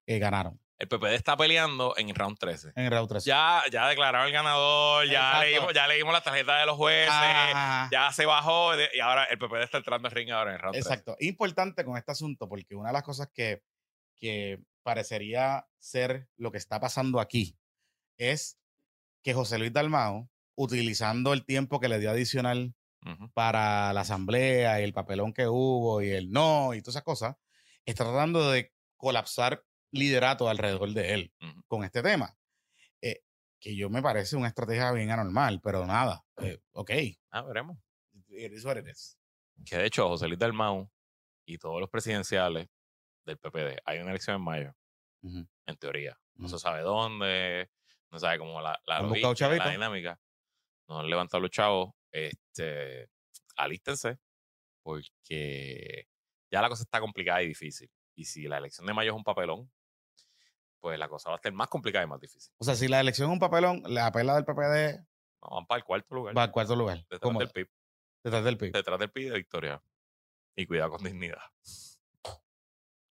[0.07, 2.73] eh, ganaron el PPD está peleando en el round 13.
[2.75, 3.25] en el round 3.
[3.25, 7.89] Ya, ya declararon el ganador, ya leímos, ya leímos la tarjeta de los jueces, Ah,
[7.93, 10.61] ya se bajó de- y ahora el PPD está entrando al ring ahora en el
[10.63, 10.89] round 13.
[10.89, 11.17] Exacto.
[11.21, 13.63] Importante con este asunto, porque una de las cosas que,
[14.17, 17.57] que parecería ser lo que está pasando aquí
[18.17, 18.59] es
[19.23, 22.75] que José Luis Dalmao, utilizando el tiempo que le dio adicional
[23.35, 27.37] para la asamblea y el papelón que hubo y el no y todas esas cosas,
[27.87, 29.63] está tratando de colapsar
[29.93, 31.33] liderato alrededor de él
[31.67, 32.37] con este tema.
[33.03, 33.23] Eh,
[33.59, 36.91] que yo me parece una estrategia bien anormal, pero nada, eh, ok,
[37.31, 37.79] Ah, veremos.
[38.29, 38.53] it
[38.89, 39.19] is.
[39.65, 40.91] Que de hecho, José Luis Dalmau
[41.45, 42.69] y todos los presidenciales
[43.25, 44.75] del PPD, hay una elección en mayo,
[45.23, 46.19] en teoría.
[46.35, 47.71] No se sabe dónde,
[48.11, 50.21] no se sabe cómo la, la, ¿Han logística, buscado la dinámica.
[50.89, 51.93] No han levantado los chavos.
[52.11, 53.09] Este,
[53.57, 54.19] alístense,
[54.83, 56.07] porque
[56.51, 57.91] ya la cosa está complicada y difícil.
[58.17, 59.71] Y si la elección de mayo es un papelón,
[60.81, 62.53] pues la cosa va a estar más complicada y más difícil.
[62.59, 65.05] O sea, si la elección es un papelón, la pela del PPD
[65.43, 66.37] No, van para el cuarto lugar.
[66.37, 66.99] va al cuarto lugar.
[66.99, 67.39] detrás ¿Cómo?
[67.39, 67.69] del PIB.
[68.25, 68.73] Detrás del PIB.
[68.73, 69.83] Detrás del PIB de Victoria.
[70.57, 71.39] Y cuidado con dignidad.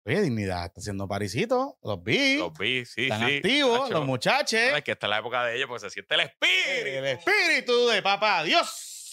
[0.05, 1.79] Oye, Dignidad está haciendo parisito.
[1.83, 2.39] Los vi.
[2.39, 3.37] Los vi, sí, están sí.
[3.37, 3.93] activos, Nacho.
[3.93, 4.59] los muchachos.
[4.61, 6.99] Es que esta es la época de ellos porque se siente el espíritu.
[6.99, 9.13] El espíritu de papá Dios.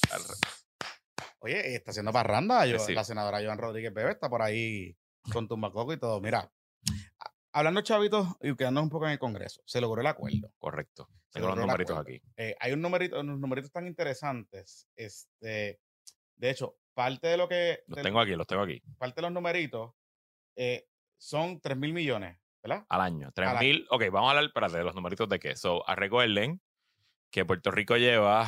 [1.40, 2.66] Oye, está haciendo parranda.
[2.66, 2.94] Yo, Sí.
[2.94, 4.98] La senadora Joan Rodríguez Bebe está por ahí
[5.34, 6.22] con tumbacoco y todo.
[6.22, 6.50] Mira,
[7.56, 10.52] hablando chavitos y quedándonos un poco en el Congreso, se logró el acuerdo.
[10.58, 11.10] Correcto.
[11.32, 12.22] Tengo los numeritos aquí.
[12.36, 14.88] Eh, hay un numerito, unos numeritos tan interesantes.
[14.96, 15.80] Este,
[16.36, 17.80] de hecho, parte de lo que.
[17.88, 18.82] Los tengo aquí, los tengo aquí.
[18.98, 19.94] parte de los numeritos
[20.56, 20.88] eh,
[21.18, 22.86] son 3 mil millones, ¿verdad?
[22.90, 23.32] Al año.
[23.34, 23.68] Tres Al año.
[23.68, 23.88] mil.
[23.90, 25.56] Ok, vamos a hablar espérate, de los numeritos de qué.
[25.56, 26.62] So, recuerden
[27.32, 28.48] que Puerto Rico lleva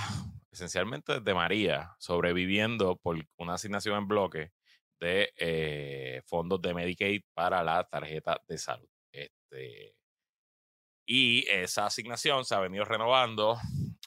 [0.51, 4.51] esencialmente desde María sobreviviendo por una asignación en bloque
[4.99, 8.89] de eh, fondos de Medicaid para la tarjeta de salud.
[9.49, 9.95] Este,
[11.05, 13.57] y esa asignación se ha venido renovando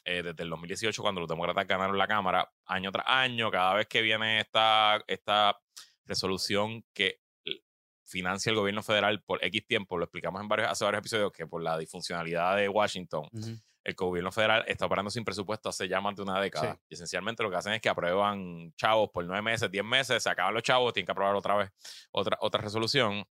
[0.05, 3.87] eh, desde el 2018 cuando los demócratas ganaron la Cámara, año tras año, cada vez
[3.87, 5.59] que viene esta, esta
[6.05, 7.21] resolución que
[8.05, 11.47] financia el gobierno federal por X tiempo, lo explicamos en varios, hace varios episodios, que
[11.47, 13.29] por la disfuncionalidad de Washington,
[13.85, 16.75] el gobierno federal está operando sin presupuesto hace ya más de una década.
[16.75, 16.81] Sí.
[16.91, 20.29] Y esencialmente lo que hacen es que aprueban chavos por nueve meses, diez meses, se
[20.29, 21.71] acaban los chavos, tienen que aprobar otra vez
[22.11, 23.25] otra, otra resolución.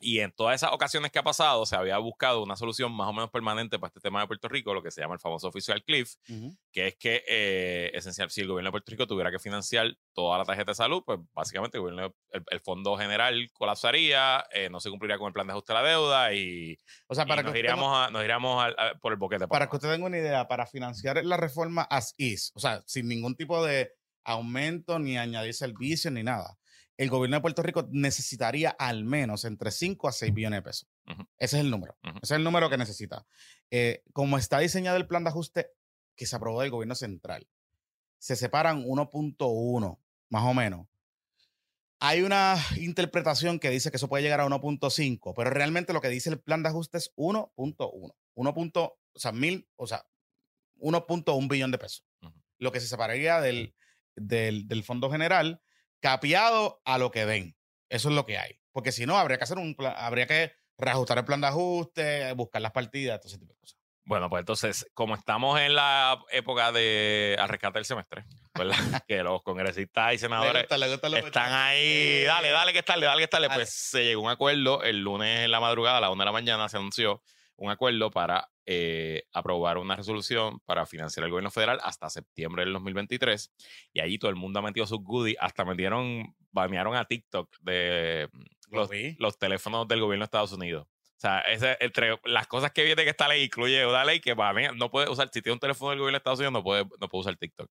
[0.00, 3.12] Y en todas esas ocasiones que ha pasado, se había buscado una solución más o
[3.12, 5.82] menos permanente para este tema de Puerto Rico, lo que se llama el famoso Official
[5.82, 6.56] Cliff, Ujú.
[6.72, 10.38] que es que, eh, esencial, si el gobierno de Puerto Rico tuviera que financiar toda
[10.38, 14.80] la tarjeta de salud, pues básicamente el, gobierno- el, el fondo general colapsaría, eh, no
[14.80, 16.76] se cumpliría con el plan de ajuste a la deuda y,
[17.08, 19.18] O sea, y para nos, que, iríamos tenga, a- nos iríamos al- a- por el
[19.18, 19.46] boquete.
[19.48, 19.70] para papá.
[19.70, 23.34] que usted tenga una idea, para financiar la reforma as is, o sea, sin ningún
[23.36, 23.92] tipo de
[24.24, 26.56] aumento, ni añadir servicios, ni nada,
[26.98, 30.88] el gobierno de Puerto Rico necesitaría al menos entre 5 a 6 billones de pesos.
[31.38, 31.96] Ese es el número.
[32.02, 33.26] Ese es el número que necesita.
[33.70, 35.70] Eh, como está diseñado el plan de ajuste
[36.16, 37.48] que se aprobó del gobierno central,
[38.18, 40.86] se separan 1.1, más o menos.
[42.00, 46.08] Hay una interpretación que dice que eso puede llegar a 1.5, pero realmente lo que
[46.08, 48.14] dice el plan de ajuste es 1.1.
[48.34, 48.54] 1.
[48.54, 50.04] punto- O sea, mil, o sea,
[50.80, 52.04] 1.1 billón de pesos.
[52.58, 53.74] Lo que se separaría del,
[54.16, 55.60] del, del fondo general,
[56.00, 57.56] capeado a lo que den.
[57.88, 58.60] Eso es lo que hay.
[58.72, 62.32] Porque si no, habría que hacer un plan, habría que reajustar el plan de ajuste,
[62.34, 63.78] buscar las partidas, todo ese tipo de cosas.
[64.04, 68.76] Bueno, pues entonces, como estamos en la época de al rescate del semestre, ¿verdad?
[69.06, 73.04] que los congresistas y senadores le gusta lo están ahí, dale, dale que es tarde,
[73.04, 73.58] dale que es tarde, Dale.
[73.58, 76.26] pues se llegó a un acuerdo el lunes en la madrugada, a la una de
[76.26, 77.22] la mañana, se anunció
[77.56, 82.74] un acuerdo para eh, aprobar una resolución para financiar el gobierno federal hasta septiembre del
[82.74, 83.50] 2023.
[83.94, 88.28] Y allí todo el mundo ha metido sus goodies, hasta metieron, banearon a TikTok de
[88.70, 90.86] Lo los, los teléfonos del gobierno de Estados Unidos.
[90.86, 94.34] O sea, ese, entre las cosas que viene que esta ley incluye una ley que
[94.34, 96.84] banea, no puede usar, si tiene un teléfono del gobierno de Estados Unidos, no puede,
[97.00, 97.70] no puede usar TikTok.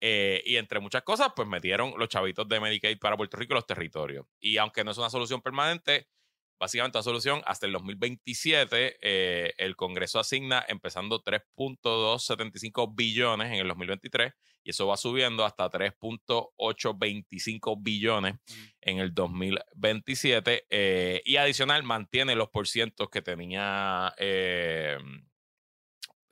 [0.00, 3.56] Eh, y entre muchas cosas, pues metieron los chavitos de Medicaid para Puerto Rico y
[3.56, 4.24] los territorios.
[4.40, 6.08] Y aunque no es una solución permanente,
[6.58, 13.68] básicamente la solución, hasta el 2027 eh, el Congreso asigna empezando 3.275 billones en el
[13.68, 14.32] 2023
[14.64, 18.36] y eso va subiendo hasta 3.825 billones
[18.80, 24.96] en el 2027 eh, y adicional mantiene los porcientos que tenía eh,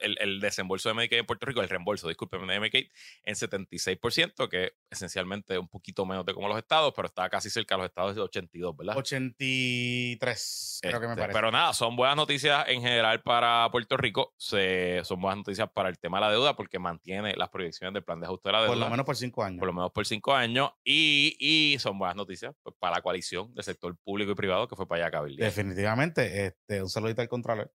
[0.02, 2.88] el, el, desembolso de Medicaid en Puerto Rico, el reembolso, discúlpeme, de Medicaid,
[3.24, 7.74] en 76%, que esencialmente un poquito menos de como los estados, pero está casi cerca
[7.74, 8.96] de los estados de 82, ¿verdad?
[8.96, 11.38] 83, creo que me Este, parece.
[11.38, 14.34] Pero nada, son buenas noticias en general para Puerto Rico.
[14.36, 18.04] Se, son buenas noticias para el tema de la deuda porque mantiene las proyecciones del
[18.04, 18.72] plan de ajuste de la deuda.
[18.72, 19.58] por lo menos por cinco años.
[19.58, 20.70] por lo menos por cinco años.
[20.84, 24.76] Y, y son buenas noticias pues, para la coalición del sector público y privado que
[24.76, 25.22] fue para allá a.
[25.22, 26.46] Definitivamente.
[26.46, 27.70] Este, un saludito al Contralor.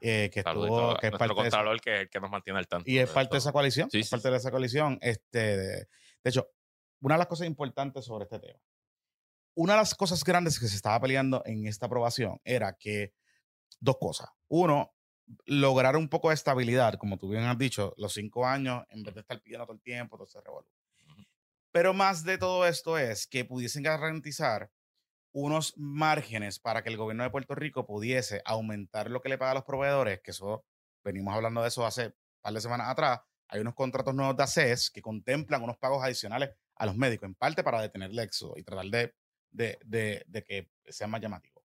[0.00, 2.58] Eh, que Saludito estuvo, a que es nuestro parte de esa- que, que nos mantiene
[2.58, 2.90] al tanto.
[2.90, 3.90] y es parte de esa coalición.
[3.90, 4.98] Sí, es sí, parte de esa coalición.
[5.00, 6.48] Este, de, de hecho,
[7.00, 8.58] una de las cosas importantes sobre este tema,
[9.54, 13.14] una de las cosas grandes que se estaba peleando en esta aprobación era que
[13.80, 14.28] dos cosas.
[14.48, 14.92] Uno,
[15.46, 19.14] lograr un poco de estabilidad, como tú bien has dicho, los cinco años, en vez
[19.14, 20.68] de estar pidiendo todo el tiempo, todo revolú.
[21.08, 21.24] Ujú.
[21.72, 24.70] Pero más de todo esto es que pudiesen garantizar
[25.38, 29.50] unos márgenes para que el gobierno de Puerto Rico pudiese aumentar lo que le paga
[29.50, 30.64] a los proveedores, que eso
[31.04, 33.20] venimos hablando de eso hace un par de semanas atrás.
[33.48, 37.34] Hay unos contratos nuevos de ACES que contemplan unos pagos adicionales a los médicos, en
[37.34, 39.14] parte para detener el éxodo y tratar de,
[39.50, 41.62] de, de, de que sea más llamativo.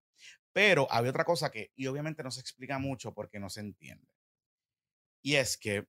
[0.52, 4.12] Pero había otra cosa que, y obviamente no se explica mucho porque no se entiende.
[5.24, 5.88] Y es que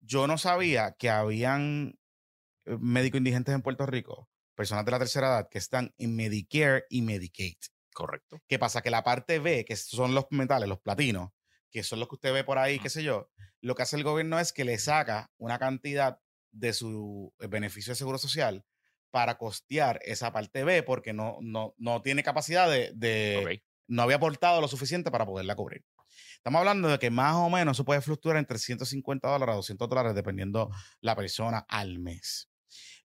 [0.00, 2.00] yo no sabía que habían
[2.66, 6.84] eh, médicos indigentes en Puerto Rico, personas de la tercera edad, que están en Medicare
[6.88, 7.56] y Medicaid.
[7.92, 8.40] Correcto.
[8.48, 8.82] ¿Qué pasa?
[8.82, 11.30] Que la parte B, que son los metales, los platinos,
[11.70, 14.04] que son los que usted ve por ahí, qué sé yo, lo que hace el
[14.04, 16.18] gobierno es que le saca una cantidad
[16.52, 18.64] de su eh, beneficio de seguro social
[19.10, 23.38] para costear esa parte B porque no, no, no tiene capacidad de, de-
[23.86, 25.84] no había aportado lo suficiente para poderla cubrir.
[26.36, 29.88] Estamos hablando de que más o menos eso puede fluctuar entre 150 dólares a 200
[29.88, 32.48] dólares dependiendo la persona al mes.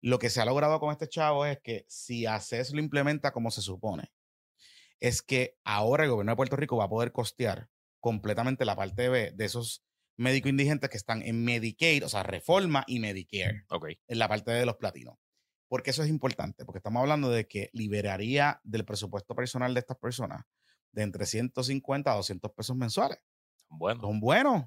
[0.02, 3.52] Lo que se ha logrado con este chavo es que si ACES lo implementa como
[3.52, 4.12] se supone,
[5.00, 9.10] es que ahora el gobierno de Puerto Rico va a poder costear completamente la parte
[9.10, 9.84] B de esos
[10.18, 13.88] médicos indigentes que están en Medicaid, o sea, Reforma y Medicare Ok.
[14.08, 15.16] en la parte de los platinos.
[15.70, 19.98] Porque eso es importante, porque estamos hablando de que liberaría del presupuesto personal de estas
[19.98, 20.44] personas
[20.92, 23.20] de entre 150 a 200 pesos mensuales.
[23.70, 24.02] Bueno.
[24.02, 24.66] Son buenos,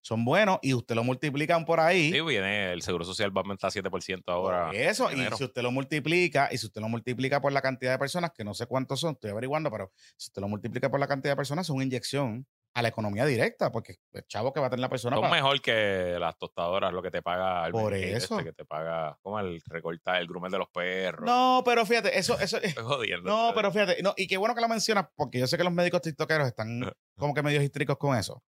[0.00, 2.12] son buenos y usted lo multiplican por ahí.
[2.12, 4.70] Sí, viene el Seguro Social va a aumentar 7% ahora.
[4.72, 7.98] Eso, y si usted lo multiplica, y si usted lo multiplica por la cantidad de
[7.98, 11.06] personas, que no sé cuántos son, estoy averiguando, pero si usted lo multiplica por la
[11.08, 14.66] cantidad de personas, es una inyección a la economía directa, porque el chavo que va
[14.66, 17.72] a tener la persona Son para- mejor que las tostadoras, lo que te paga el
[17.72, 18.36] Por Medicaid eso.
[18.38, 21.24] que te paga, como el recortar el grumel de los perros.
[21.26, 23.28] No, pero fíjate, eso, eso, Estoy jodiendo.
[23.30, 25.72] no, pero fíjate, no, y qué bueno que lo mencionas, porque yo sé que los
[25.72, 26.80] médicos tiktokeros están
[27.16, 28.42] como que medio histéricos con eso.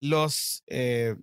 [0.00, 1.14] Los, eh,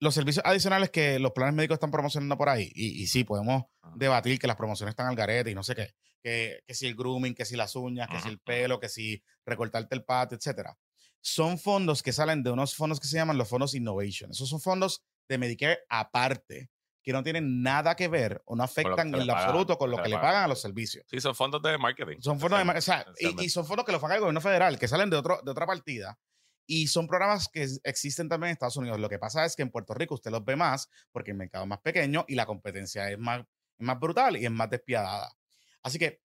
[0.00, 3.64] los servicios adicionales que los planes médicos están promocionando por ahí, y, y sí, podemos
[3.82, 3.94] Ajá.
[3.96, 6.94] debatir que las promociones están al garete y no sé qué, que, que si el
[6.94, 10.76] grooming, que si las uñas, que si el pelo, que si recortarte el patio, etcétera.
[11.20, 14.30] Son fondos que salen de unos fondos que se llaman los fondos Innovation.
[14.30, 16.68] Esos son fondos de Medicare aparte,
[17.02, 20.08] que no tienen nada que ver o no afectan en lo absoluto con lo que
[20.10, 20.28] le pagan.
[20.30, 21.04] pagan a los servicios.
[21.08, 22.18] Sí, son fondos de marketing.
[22.20, 24.40] Son fondos de, mar- o sea, y- y, son fondos que lo paga el gobierno
[24.42, 26.18] federal, que salen de, otro, de otra partida.
[26.66, 28.98] Y son programas que existen también en Estados Unidos.
[28.98, 31.64] Lo que pasa es que en Puerto Rico usted los ve más porque el mercado
[31.64, 33.44] es más pequeño y la competencia es más,
[33.78, 35.36] más brutal y es más despiadada.
[35.82, 36.22] Así que,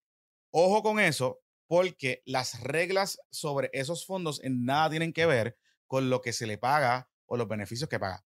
[0.51, 6.09] ojo con eso, porque las reglas sobre esos fondos en nada tienen que ver con
[6.09, 8.25] lo que se le paga o los beneficios que paga.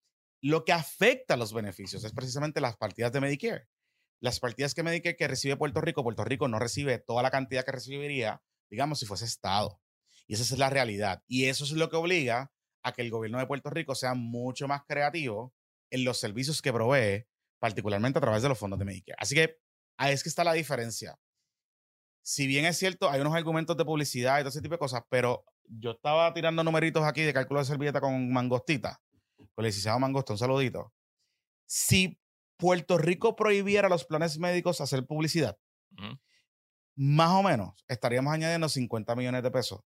[0.40, 3.67] Lo que afecta a los beneficios es precisamente las partidas de Medicare.
[4.21, 7.64] Las partidas que Medicare que recibe Puerto Rico, Puerto Rico no recibe toda la cantidad
[7.64, 9.81] que recibiría, digamos, si fuese Estado.
[10.27, 11.23] Y esa es la realidad.
[11.27, 12.51] Y eso es lo que obliga
[12.83, 15.55] a que el gobierno de Puerto Rico sea mucho más creativo
[15.91, 17.27] en los servicios que provee,
[17.59, 19.17] particularmente a través de los fondos de Medicare.
[19.19, 19.59] Así que
[19.97, 21.19] ahí es que está la diferencia.
[22.23, 25.03] Si bien es cierto, hay unos argumentos de publicidad y todo ese tipo de cosas,
[25.11, 29.01] pero yo estaba tirando numeritos aquí de cálculo de servilleta con Mangostita,
[29.37, 30.93] con el licenciado Mangosta, un saludito.
[31.67, 32.19] Si
[32.57, 35.59] Puerto Rico prohibiera a los planes médicos hacer publicidad,
[36.97, 39.81] más o menos estaríamos añadiendo 50 millones de pesos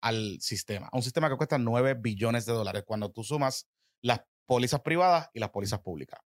[0.00, 0.88] al sistema.
[0.92, 3.68] A un sistema que cuesta 9 billones de dólares cuando tú sumas
[4.02, 6.20] las pólizas privadas y las pólizas públicas.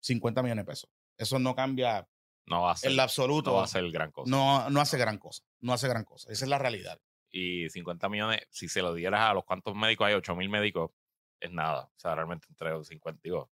[0.00, 0.90] 50 millones de pesos.
[1.16, 2.08] Eso no cambia
[2.46, 3.50] No va a ser, en lo absoluto.
[3.50, 4.30] no va a ser gran cosa.
[4.30, 5.42] no, no hace gran cosa.
[5.60, 6.32] No hace gran cosa.
[6.32, 6.98] Esa es la realidad.
[7.30, 10.90] Y 50 millones, si se lo dieras a los cuantos médicos hay, 8 mil médicos,
[11.38, 11.84] es nada.
[11.84, 13.50] O sea, realmente entre los 50, digo,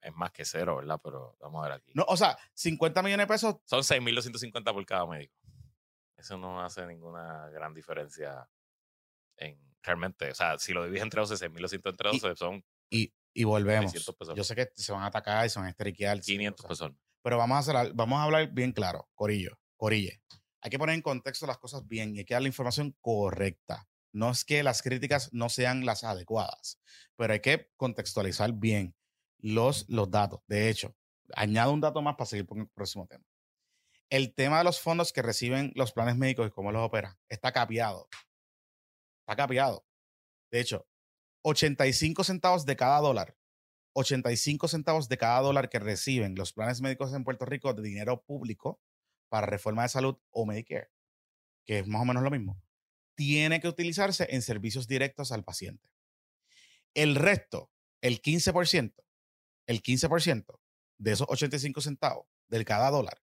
[0.00, 1.00] es más que cero, ¿verdad?
[1.02, 1.90] Pero vamos a ver aquí.
[1.94, 5.34] No, o sea, 50 millones de pesos Son 6.250 por cada médico.
[6.16, 8.48] eso no hace ninguna gran diferencia
[9.40, 10.30] en realmente.
[10.30, 13.90] O sea, si lo divides entre 12, 6.200 entre 12 son Y, y volvemos.
[13.90, 14.34] 600 pesos.
[14.36, 16.22] Yo sé que se van a atacar y se van a esteriquear.
[16.22, 17.00] sí, 500 o sea, pesos.
[17.22, 20.22] Pero vamos a, hacer, vamos a hablar bien claro, Corillo, Corille.
[20.62, 23.88] Hay que poner en contexto las cosas bien y hay que dar la información correcta.
[24.12, 26.80] No es que las críticas no sean las adecuadas,
[27.16, 28.94] pero hay que contextualizar bien
[29.38, 30.40] los, los datos.
[30.46, 30.94] De hecho,
[31.34, 33.24] añado un dato más para seguir con el próximo tema.
[34.08, 37.52] El tema de los fondos que reciben los planes médicos y cómo los operan está
[37.52, 38.08] capeado.
[39.30, 39.86] Está capeado.
[40.50, 40.88] De hecho,
[41.42, 43.36] 85 centavos de cada dólar
[43.92, 48.24] 85 centavos de cada dólar que reciben los planes médicos en Puerto Rico de dinero
[48.24, 48.80] público
[49.28, 50.90] para reforma de salud o Medicare,
[51.64, 52.60] que es más o menos lo mismo,
[53.14, 55.88] tiene que utilizarse en servicios directos al paciente.
[56.94, 58.94] El resto, el 15%,
[59.66, 60.60] el 15%
[60.98, 63.22] de esos 85 centavos de cada dólar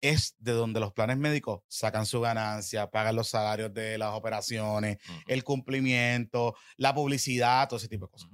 [0.00, 4.98] es de donde los planes médicos sacan su ganancia, pagan los salarios de las operaciones,
[5.26, 8.30] el cumplimiento, la publicidad, todo ese tipo de cosas.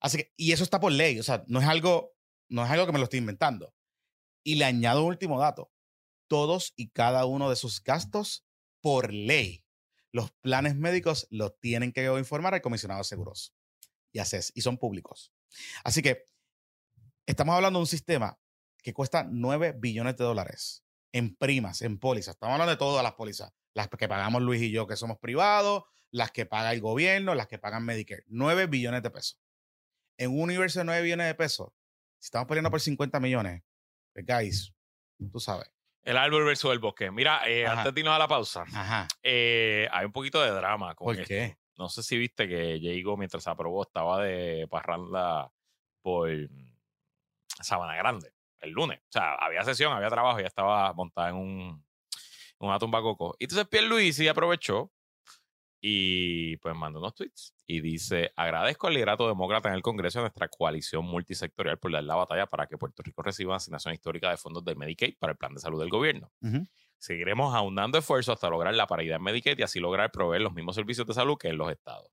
[0.00, 2.12] Así que, y eso está por ley, o sea, no es algo,
[2.48, 3.74] no es algo que me lo estoy inventando.
[4.44, 5.70] Y le añado un último dato.
[6.26, 8.44] Todos y cada uno de sus gastos
[8.80, 9.64] por ley,
[10.10, 13.54] los planes médicos los tienen que informar al comisionado de seguros.
[14.12, 15.32] Y haces, y son públicos.
[15.84, 16.24] Así que
[17.26, 18.38] estamos hablando de un sistema
[18.82, 20.81] que cuesta 9 billones de dólares
[21.12, 22.34] en primas, en pólizas.
[22.34, 23.52] Estamos hablando de todas las pólizas.
[23.74, 27.46] Las que pagamos Luis y yo, que somos privados, las que paga el gobierno, las
[27.46, 28.24] que pagan Medicare.
[28.28, 29.38] 9 billones de pesos.
[30.18, 31.70] En un universo de 9 billones de pesos,
[32.18, 33.62] si estamos peleando por 50 millones,
[34.12, 34.74] pues, guys,
[35.30, 35.70] tú sabes.
[36.02, 37.10] El árbol versus el bosque.
[37.10, 39.06] Mira, eh, antes de irnos a la pausa, Ajá.
[39.22, 41.28] eh, hay un poquito de drama con ¿Por esto.
[41.28, 41.56] qué?
[41.76, 45.50] No sé si viste que Diego, mientras aprobó, estaba de parranda
[46.02, 46.28] por
[47.60, 49.00] Sabana Grande el lunes.
[49.00, 51.84] O sea, había sesión, había trabajo, ya estaba montada en un,
[52.58, 53.36] una tumba coco.
[53.38, 54.90] Y entonces Pierluisi aprovechó
[55.84, 60.48] y pues mandó unos tweets y dice, agradezco al liderato demócrata en el Congreso nuestra
[60.48, 64.64] coalición multisectorial por dar la batalla para que Puerto Rico reciba asignación histórica de fondos
[64.64, 66.30] del Medicaid para el plan de salud del gobierno.
[66.40, 66.66] Ujú.
[67.02, 70.76] Seguiremos aunando esfuerzos hasta lograr la paridad en Medicaid y así lograr proveer los mismos
[70.76, 72.08] servicios de salud que en los estados.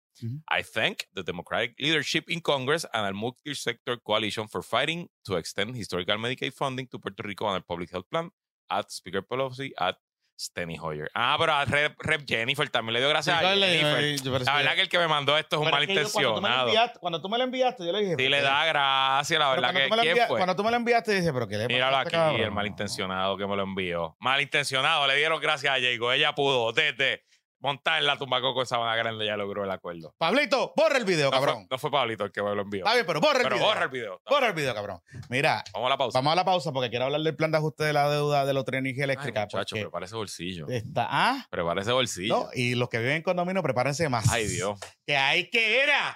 [0.50, 5.76] I thank the Democratic leadership in Congress and the multi-sector coalition for fighting to extend
[5.76, 8.32] historical Medicaid funding to Puerto Rico and the Public Health Plan
[8.72, 9.96] at Speaker Pelosi at
[10.40, 11.12] Steny Hoyer.
[11.14, 14.42] Ah, pero a Rep, Rep Jennifer también le dio gracias a Jennifer.
[14.46, 16.72] La verdad que el que me mandó esto es un malintencionado.
[17.02, 18.16] Cuando tú me lo enviaste, yo le dije.
[18.18, 20.38] Sí ¿por le da gracias, la verdad cuando, que tú me lo ¿quién fue?
[20.38, 22.42] cuando tú me lo enviaste, dije, pero ¿qué le Míralo este aquí, cabrón?
[22.42, 24.16] el malintencionado que me lo envió.
[24.20, 26.12] Malintencionado, le dieron gracias a Diego.
[26.14, 27.24] Ella pudo desde
[27.60, 30.14] montar en la tumba coco en Sabana Grande, ya logró el acuerdo.
[30.18, 31.68] Pablito, borra el video, No fue, cabrón.
[31.70, 32.80] no fue Pablito el que me lo envió.
[32.86, 33.68] Está bien, pero borra el Pero video.
[33.68, 34.22] borra el video.
[34.30, 35.02] Borra el video, cabrón.
[35.30, 36.18] Mira, Vamos a la pausa.
[36.20, 38.54] vamos a la pausa porque quiero hablar del plan de ajuste de la deuda de
[38.54, 39.42] los energía Ay, eléctrica.
[39.42, 40.68] muchacho, porque prepara ese bolsillo.
[40.70, 42.36] está, ah, Prepara ese bolsillo.
[42.46, 44.32] no, y los que viven en condominio, prepárense más.
[44.32, 44.80] Ay, Dios.
[45.06, 46.14] Que hay que era.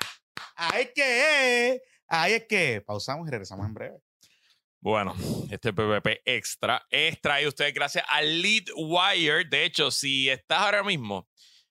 [0.55, 1.81] Hay que.
[2.07, 2.81] Ahí es que.
[2.85, 3.97] Pausamos y regresamos en breve.
[4.83, 5.15] Bueno,
[5.49, 9.45] este PPP extra es traído ustedes gracias a Leadwire.
[9.45, 11.29] De hecho, si estás ahora mismo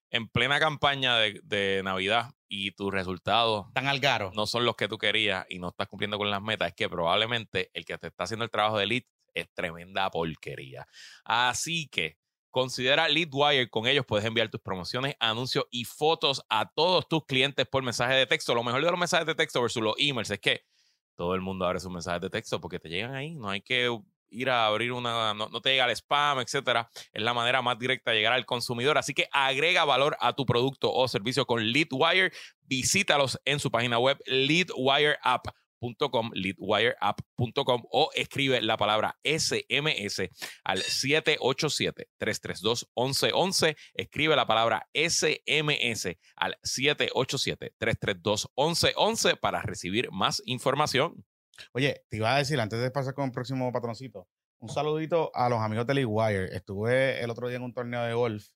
[0.09, 4.33] en plena campaña de, de Navidad y tus resultados Tan algaro.
[4.35, 6.89] no son los que tú querías y no estás cumpliendo con las metas, es que
[6.89, 9.03] probablemente el que te está haciendo el trabajo de lead
[9.35, 10.87] es tremenda porquería.
[11.23, 12.17] Así que
[12.51, 17.67] considera Leadwire, con ellos puedes enviar tus promociones, anuncios y fotos a todos tus clientes
[17.67, 18.55] por mensaje de texto.
[18.55, 20.63] Lo mejor de los mensajes de texto versus los emails es que
[21.23, 23.97] todo el mundo abre sus mensajes de texto porque te llegan ahí, no hay que
[24.29, 26.91] ir a abrir una, no, te llega el spam, etcétera.
[27.13, 28.99] Es la manera más directa de llegar al consumidor.
[28.99, 32.33] Así que agrega valor a tu producto o servicio con Leadwire.
[32.63, 34.19] Visítalos en su página web
[36.35, 40.29] leadwireapp.com o escribe la palabra SMS
[40.65, 43.77] al 787-332-1111.
[43.95, 51.25] Escribe la palabra SMS al 787-332-1111 para recibir más información.
[51.73, 54.27] Oye, te iba a decir, antes de pasar con el próximo patroncito,
[54.59, 56.55] un saludito a los amigos de Leaguewire.
[56.55, 58.47] Estuve el otro día en un torneo de golf.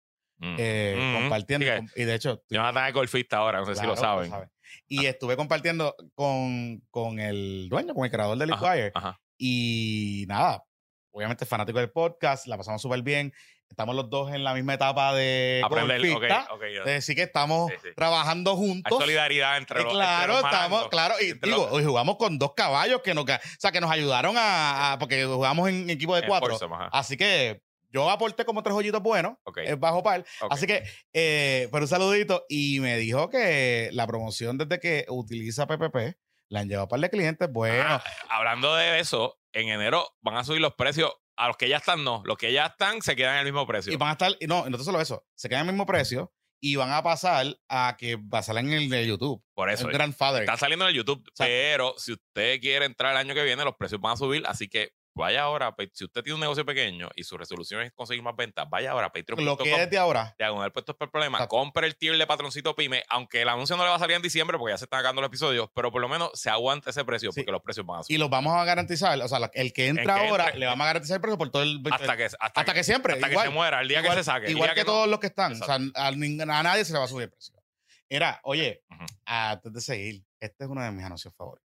[0.41, 1.21] Eh, Mm.
[1.21, 1.67] compartiendo.
[1.67, 4.31] Sí y de hecho, Jonathan es golfista ahora, no sé si claro, lo saben.
[4.31, 4.51] saben.
[4.89, 8.93] Y estuve compartiendo con, con el dueño, con el creador de Leaguewire.
[8.95, 9.19] Ajá.
[9.39, 10.65] Y nada,
[11.13, 13.33] obviamente fanático del podcast, la pasamos súper bien.
[13.69, 15.99] Estamos los dos en la misma etapa de Aprender.
[16.01, 16.47] Golfista.
[16.53, 16.61] ok.
[16.73, 16.79] ya.
[16.81, 17.89] Es decir, que estamos Sí, sí.
[17.97, 18.99] trabajando Hay juntos.
[19.01, 22.39] solidaridad entre los claro, entre los estamos, claro, y Entre digo, los- hoy jugamos con
[22.39, 26.15] dos caballos que nos, o sea, que nos ayudaron a, a- porque jugamos en equipo
[26.15, 26.57] de en cuatro.
[26.73, 26.89] ajá.
[26.93, 27.61] Así que
[27.97, 30.25] yo aporté como tres hoyitos buenos, Ok, es bajo par.
[30.51, 30.83] Así que,
[31.13, 32.45] eh, pero un saludito.
[32.49, 36.17] Y me dijo que la promoción desde que utiliza PPP,
[36.49, 37.51] la han llevado a par de clientes.
[37.51, 41.69] Bueno, Ah, hablando de eso, en enero van a subir los precios A los que
[41.69, 42.23] ya están, no.
[42.25, 43.93] Los que ya están se quedan en el mismo precio.
[43.93, 46.91] Y van a estar, no, no solo eso, se quedan al mismo precio y van
[46.93, 49.45] a pasar a que va a salir en el de YouTube.
[49.55, 49.87] Por eso.
[49.87, 50.43] el Grandfather.
[50.45, 51.23] Está saliendo en el YouTube.
[51.37, 54.45] Pero si usted quiere entrar el año que viene, los precios van a subir.
[54.47, 58.23] Así que vaya ahora, si usted tiene un negocio pequeño y su resolución es conseguir
[58.23, 59.45] más ventas, vaya ahora a Patreon.
[59.45, 60.35] Lo que es de ahora.
[60.39, 61.57] diagonal puestos por problema, Exacto.
[61.57, 64.23] compre el tier de patroncito pyme, aunque el anuncio no le va a salir en
[64.23, 67.05] diciembre porque ya se están acabando los episodios, pero por lo menos se aguanta ese
[67.05, 67.41] precio Sí.
[67.41, 68.15] porque los precios van a subir.
[68.17, 69.21] Y los vamos a garantizar.
[69.21, 71.51] O sea, el que entra que ahora, entre- le vamos a garantizar el precio por
[71.51, 71.83] todo el.
[71.91, 73.15] hasta que, hasta, hasta que siempre.
[73.15, 74.51] hasta igual, que se muera, el día igual- que se saque.
[74.51, 75.53] Igual que, no- todos los que están.
[75.61, 76.11] O sea, a,
[76.63, 77.55] nadie se le va a subir el precio.
[78.09, 78.83] Era, oye,
[79.25, 81.67] antes de seguir, este es uno de mis anuncios favoritos.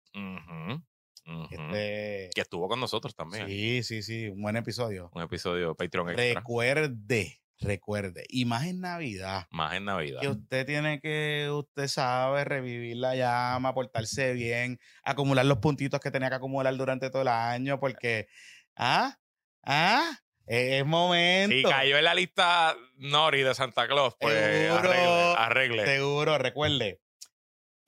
[1.52, 3.48] Este, Que estuvo con nosotros también.
[3.48, 5.12] sí, sí, sí, un buen episodio.
[5.14, 6.40] Un episodio Patreon extra.
[6.40, 8.26] Recuerde, recuerde.
[8.30, 9.48] Y más en Navidad.
[9.52, 10.22] Más en Navidad.
[10.22, 16.12] Que usted tiene que, usted sabe, revivir la llama, portarse bien, acumular los puntitos que
[16.12, 18.28] tenía que acumular durante todo el año, porque,
[18.76, 19.18] ah,
[19.64, 21.56] ah, es momento.
[21.56, 24.92] Si cayó en la lista Nori de Santa Claus, pues Seguro.
[24.92, 25.36] arregle.
[25.38, 25.86] arregle.
[25.86, 27.00] Seguro, recuerde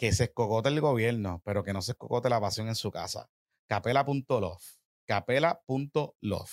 [0.01, 3.29] que se escogote el gobierno, pero que no se escogote la pasión en su casa.
[3.67, 4.63] Capela.love.
[5.05, 6.51] Capela.love,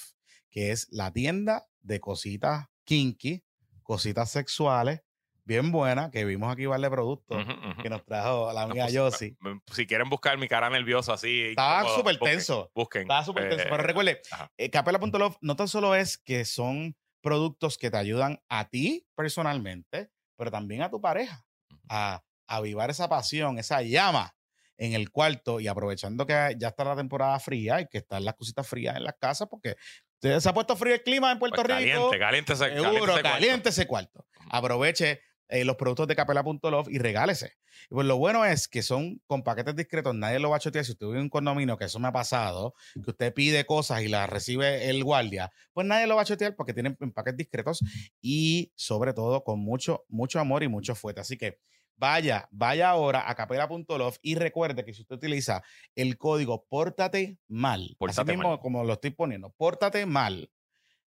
[0.51, 3.42] que es la tienda de cositas kinky,
[3.82, 5.01] cositas sexuales,
[5.46, 7.82] bien buenas, que vimos aquí varios productos Ujú, ujú.
[7.82, 9.36] que nos trajo la No, amiga pues, Yossi.
[9.42, 11.40] m- Si quieren buscar mi cara nerviosa así.
[11.49, 12.70] Estaba súper tenso.
[12.74, 13.03] Busquen.
[13.03, 13.64] Estaba súper tenso.
[13.64, 14.53] Eh, Pero recuerde, ajá.
[14.59, 20.11] eh, Capela.love no tan solo es que son productos que te ayudan a ti personalmente,
[20.36, 21.46] pero también a tu pareja
[21.88, 24.34] a avivar esa pasión, esa llama
[24.76, 28.34] en el cuarto y aprovechando que ya está la temporada fría y que están las
[28.34, 29.76] cositas frías en las casas porque
[30.20, 32.11] se se ha puesto frío el clima en Puerto Pues Rico.
[32.11, 33.28] Caliente, caliente ese, caliente Seguro, ese cuarto.
[33.38, 34.26] caliente ese cuarto.
[34.51, 37.53] Aproveche eh, los productos de capela.love y regálese.
[37.90, 40.84] Y pues lo bueno es que son con paquetes discretos, nadie lo va a chotear.
[40.84, 44.03] Si usted vive en un condominio, que eso me ha pasado, que usted pide cosas
[44.03, 47.80] y las recibe el guardia, pues nadie lo va a chotear porque tienen paquetes discretos
[48.20, 51.20] y sobre todo con mucho, mucho amor y mucho fuerte.
[51.20, 51.61] Así que
[51.99, 55.62] vaya, vaya ahora a capela.love y recuerde que si usted utiliza
[55.94, 58.61] el código Pórtate Mal, Pórtate así mismo mal.
[58.61, 60.51] como lo estoy poniendo, Pórtate Mal,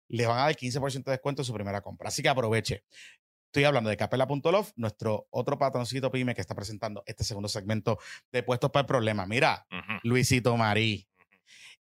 [0.07, 2.09] le van a dar 15% de descuento en su primera compra.
[2.09, 2.83] Así que aproveche.
[3.45, 7.97] Estoy hablando de capela.love, nuestro otro patroncito pyme que está presentando este segundo segmento
[8.31, 9.25] de Puestos para el Problema.
[9.25, 9.65] Mira.
[10.03, 11.09] Luisito Marí,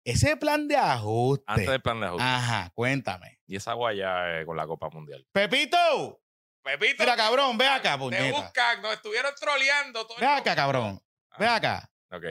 [0.05, 1.45] ese plan de ajuste.
[1.47, 2.25] Antes del plan de ajuste.
[2.25, 3.41] Ajá, cuéntame.
[3.47, 5.27] Y esa guaya eh, con la Copa Mundial.
[5.33, 6.23] Pepito,
[6.63, 8.31] Pepito, mira cabrón, ve acá, te puñeta.
[8.41, 11.01] buscan, nos estuvieron troleando todo el Ve acá, cabrón.
[11.39, 12.25] Ve Ah, acá, Ok,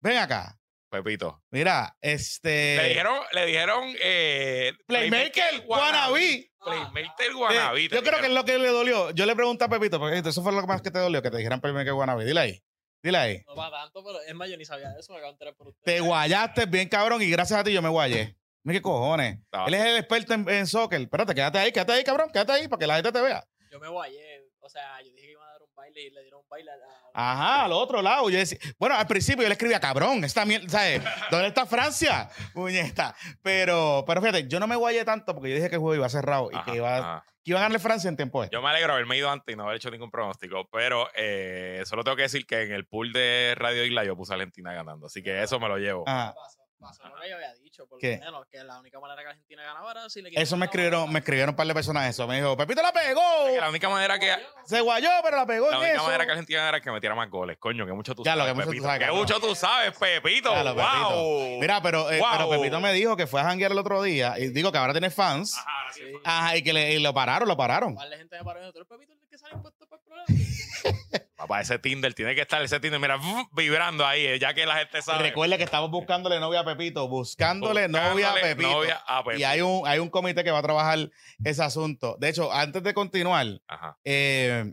[0.00, 0.58] ven acá.
[0.90, 1.42] Pepito.
[1.50, 2.76] Mira, este.
[2.76, 6.52] Le dijeron, le dijeron eh, Playmaker Wannabe.
[6.62, 7.88] Playmaker Eh, Wannabe.
[7.88, 8.34] te yo creo que es dijeron.
[8.34, 9.10] lo que le dolió.
[9.12, 11.38] Yo le pregunté a Pepito, porque eso fue lo más que te dolió, que te
[11.38, 12.26] dijeran Playmaker Wannabe.
[12.26, 12.62] Dile ahí.
[13.02, 13.42] Dile ahí.
[13.48, 15.54] No para tanto, pero es más, yo ni sabía de eso, me acabo de enterar
[15.56, 15.82] por usted.
[15.82, 18.36] Te guayaste bien, cabrón, y gracias a ti yo me guayé.
[18.62, 19.38] Mira qué cojones.
[19.40, 21.00] Estaba- Él es el experto en, en soccer.
[21.00, 22.30] Espérate, quédate ahí, quédate ahí, cabrón.
[22.30, 23.42] Quédate ahí para que la gente te vea.
[23.72, 26.20] Yo me guayé, o sea, yo dije que iban a dar un baile y le
[26.20, 26.86] dieron un baile a la...
[27.14, 28.28] Ajá, al otro lado.
[28.28, 31.02] Yo decía, bueno, al principio yo le escribía, cabrón, esta mierda, ¿sabes?
[31.30, 32.28] ¿Dónde está Francia?
[32.52, 33.16] Puñeta.
[33.40, 36.08] Pero, pero fíjate, yo no me guayé tanto porque yo dije que el juego iba
[36.10, 38.44] cerrado y Ajá, que iba, que iba a ganarle Francia en tiempo.
[38.50, 41.82] Yo me alegro de haberme ido antes y no haber hecho ningún pronóstico, pero eh,
[41.86, 44.74] solo tengo que decir que en el pool de Radio Isla yo puse a Argentina
[44.74, 46.04] ganando, así que eso me lo llevo.
[46.06, 46.34] Ajá.
[46.82, 48.16] Pasó lo que yo había dicho, por ¿Qué?
[48.18, 51.10] lo menos, que la única manera que Argentina ganaba era si le Eso me escribieron,
[51.10, 52.26] me escribieron un par de personas eso.
[52.26, 53.20] Me dijo, Pepito la pegó.
[53.46, 56.04] Que la única manera que Se guayó, pero la pegó la en única eso.
[56.04, 58.42] manera que Argentina ganara es que metiera más goles, coño, que mucho tú Ya, lo
[58.44, 58.86] sabes, que mucho tú Pepito.
[58.86, 60.52] sabes, que mucho tú sabes, Pepito.
[60.52, 61.08] Ya, lo, Pepito.
[61.22, 61.60] wow.
[61.60, 62.50] Mira, pero, eh, pero Wow.
[62.60, 65.10] Pepito me dijo que fue a janguear el otro día y digo que ahora tiene
[65.10, 65.56] fans.
[65.56, 66.02] Ajá, ahora sí.
[66.24, 67.90] Ajá, y que le, y lo pararon, lo pararon.
[67.90, 69.86] Un par de gente me paró y dijo, ¿tú eres Pepito el que sale impuesto
[69.88, 70.26] por el programa?
[71.42, 73.18] Papá, ese Tinder tiene que estar, ese Tinder, mira,
[73.50, 75.24] vibrando ahí, eh, ya que la gente sabe.
[75.24, 78.70] Recuerda que estamos buscándole novia a Pepito, buscándole, novia a Pepito.
[78.70, 79.40] novia a Pepito.
[79.40, 81.10] Y hay un, hay un comité que va a trabajar
[81.42, 82.16] ese asunto.
[82.20, 83.60] De hecho, antes de continuar,
[84.04, 84.72] eh,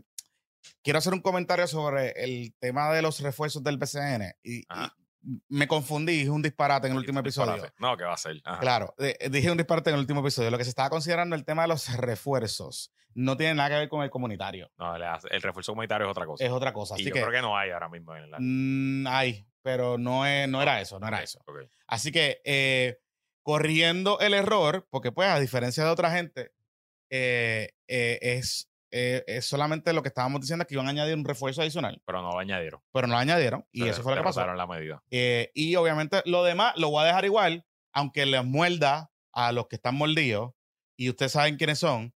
[0.84, 4.32] quiero hacer un comentario sobre el tema de los refuerzos del BCN.
[4.44, 4.64] Y, y
[5.48, 7.62] me confundí, dije un disparate en el último episodio.
[7.78, 8.40] No, ¿qué va a ser?
[8.44, 8.60] Ajá.
[8.60, 8.94] Claro,
[9.30, 10.50] dije un disparate en el último episodio.
[10.50, 13.88] Lo que se estaba considerando el tema de los refuerzos no tiene nada que ver
[13.88, 14.70] con el comunitario.
[14.78, 16.44] No, el refuerzo comunitario es otra cosa.
[16.44, 16.94] Es otra cosa.
[16.94, 18.38] y Así yo que, creo que no hay ahora mismo en la.
[18.40, 21.40] mm, hay, pero no, es, no era eso, no era eso.
[21.86, 22.98] Así que eh,
[23.42, 26.52] corriendo el error, porque pues a diferencia de otra gente,
[27.10, 31.24] eh, eh, es, eh, es solamente lo que estábamos diciendo, que iban a añadir un
[31.24, 32.80] refuerzo adicional, Pero no lo añadieron.
[32.92, 34.44] pero no lo añadieron y eso fue lo que pasó.
[34.46, 35.02] la medida.
[35.10, 39.68] Eh, y obviamente lo demás lo voy a dejar igual, aunque les muerda a los
[39.68, 40.52] que están mordidos
[40.96, 42.12] y ustedes saben quiénes son.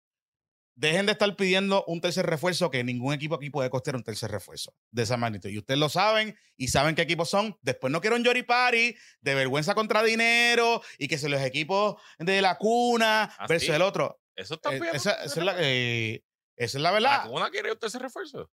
[0.77, 4.29] dejen de estar pidiendo un tercer refuerzo que ningún equipo aquí puede costear un tercer
[4.33, 5.49] refuerzo de esa magnitud.
[5.49, 7.57] Y ustedes lo saben y saben qué equipos son.
[7.63, 11.95] Después no quiero un Yori Party de vergüenza contra dinero y que se los equipos
[12.19, 13.73] de la cuna ¿Ah, versus sí?
[13.73, 14.21] el otro.
[14.35, 14.97] Eso está Eh, bien.
[14.97, 16.25] esa, esa es la, eh,
[16.57, 17.29] esa es la ¿La verdad.
[17.31, 18.51] cuna quiere usted ese refuerzo?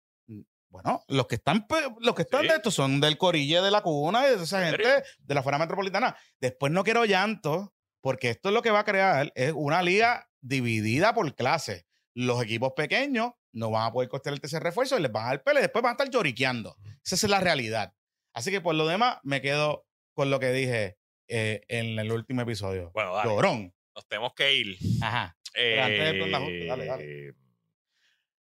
[0.69, 1.67] Bueno, los que están,
[2.01, 2.49] los que están Sí.
[2.49, 5.43] de esto son del corille de la cuna y de esa ¿En gente de la
[5.43, 6.17] fuera metropolitana.
[6.41, 7.73] Después no quiero llanto,
[8.03, 11.87] porque esto es lo que va a crear es una liga dividida por clase.
[12.15, 15.29] Los equipos pequeños no van a poder costear el tercer refuerzo y les van a
[15.29, 16.77] dar pele, después van a estar lloriqueando.
[17.05, 17.95] Esa es la realidad.
[18.35, 22.43] Así que por lo demás, me quedo con lo que dije eh, en el último
[22.43, 22.91] episodio.
[22.93, 23.31] Bueno, dale.
[23.31, 23.75] Llorón.
[23.95, 24.79] Nos tenemos que ir.
[25.01, 25.37] Ajá.
[25.55, 27.35] Pero antes de Eh, dale, dale.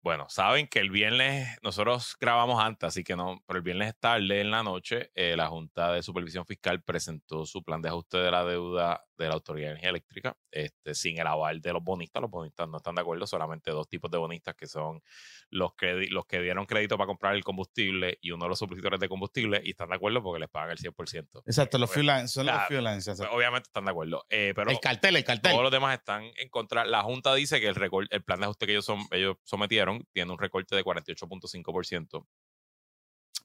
[0.03, 4.41] Bueno, saben que el viernes nosotros grabamos antes, así que no, pero el viernes tarde
[4.41, 8.31] en la noche, eh, la Junta de Supervisión Fiscal presentó su plan de ajuste de
[8.31, 12.19] la deuda de la Autoridad de Energía Eléctrica, este, sin el aval de los bonistas.
[12.19, 15.03] Los bonistas no están de acuerdo, solamente dos tipos de bonistas que son
[15.51, 18.99] los que, los que dieron crédito para comprar el combustible y uno de los suplidores
[18.99, 21.43] de combustible y están de acuerdo porque les pagan el 100%.
[21.45, 23.19] Exacto, los Pues, freelance, son los freelancers.
[23.19, 25.51] pues, obviamente están de acuerdo, eh, pero el cartel, el cartel.
[25.51, 26.85] todos los demás están en contra.
[26.85, 27.77] La Junta dice que el,
[28.09, 32.25] el plan de ajuste que ellos, son, ellos sometieron tiene un recorte de 48.5%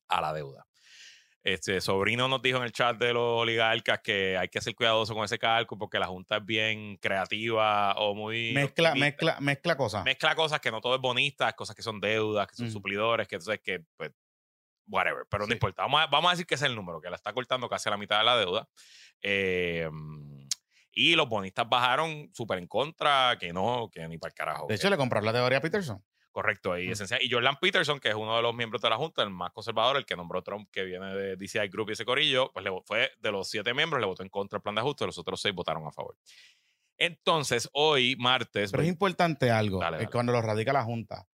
[0.08, 0.66] a la deuda.
[1.42, 5.14] Este sobrino nos dijo en el chat de los oligarcas que hay que ser cuidadoso
[5.14, 8.52] con ese cálculo porque la Junta es bien creativa o muy.
[8.52, 9.06] Mezcla, optimista.
[9.06, 10.04] mezcla, mezcla cosas.
[10.04, 12.72] Mezcla cosas que no todo es bonista, cosas que son deudas, que son Ujú.
[12.72, 14.10] suplidores, que entonces que, pues,
[14.88, 15.24] whatever.
[15.30, 15.82] Pero no importa.
[15.82, 17.92] Vamos a, vamos a decir que es el número, que la está cortando casi a
[17.92, 18.68] la mitad de la deuda.
[19.22, 19.88] Eh,
[20.90, 24.66] y los bonistas bajaron súper en contra, que no, que ni para el carajo.
[24.66, 26.02] De hecho, le compraron la teoría a Peterson.
[26.36, 26.92] Correcto, y, Mm.
[26.92, 27.22] esencial.
[27.22, 29.96] y Jordan Peterson, que es uno de los miembros de la Junta, el más conservador,
[29.96, 33.10] el que nombró Trump, que viene de DCI Group y ese corillo, pues le, fue
[33.18, 35.54] de los siete miembros, le votó en contra del plan de ajuste, los otros seis
[35.54, 36.14] votaron a favor.
[36.98, 40.08] Entonces, hoy, martes, Pero es importante algo, dale.
[40.10, 41.26] cuando lo radica la Junta.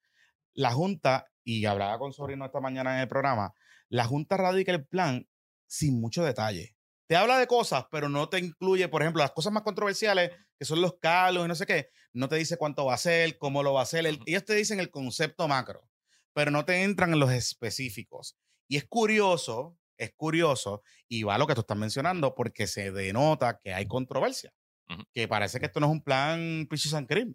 [0.54, 3.52] La Junta, y hablaba con Sobrino esta mañana en el programa,
[3.88, 5.26] la Junta radica el plan
[5.66, 6.76] sin mucho detalle.
[7.12, 10.64] Te habla de cosas, pero no te incluye, por ejemplo, las cosas más controversiales, que
[10.64, 13.62] son los cargos y no sé qué, no te dice cuánto va a ser, cómo
[13.62, 14.06] lo va a hacer.
[14.06, 15.86] El- ellos te dicen el concepto macro,
[16.32, 18.38] pero no te entran en los específicos.
[18.66, 23.58] Y es curioso, es curioso, y va lo que tú estás mencionando, porque se denota
[23.58, 24.50] que hay controversia.
[24.88, 25.02] Ujú.
[25.12, 27.34] Que parece que esto no es un plan Peaches and Cream,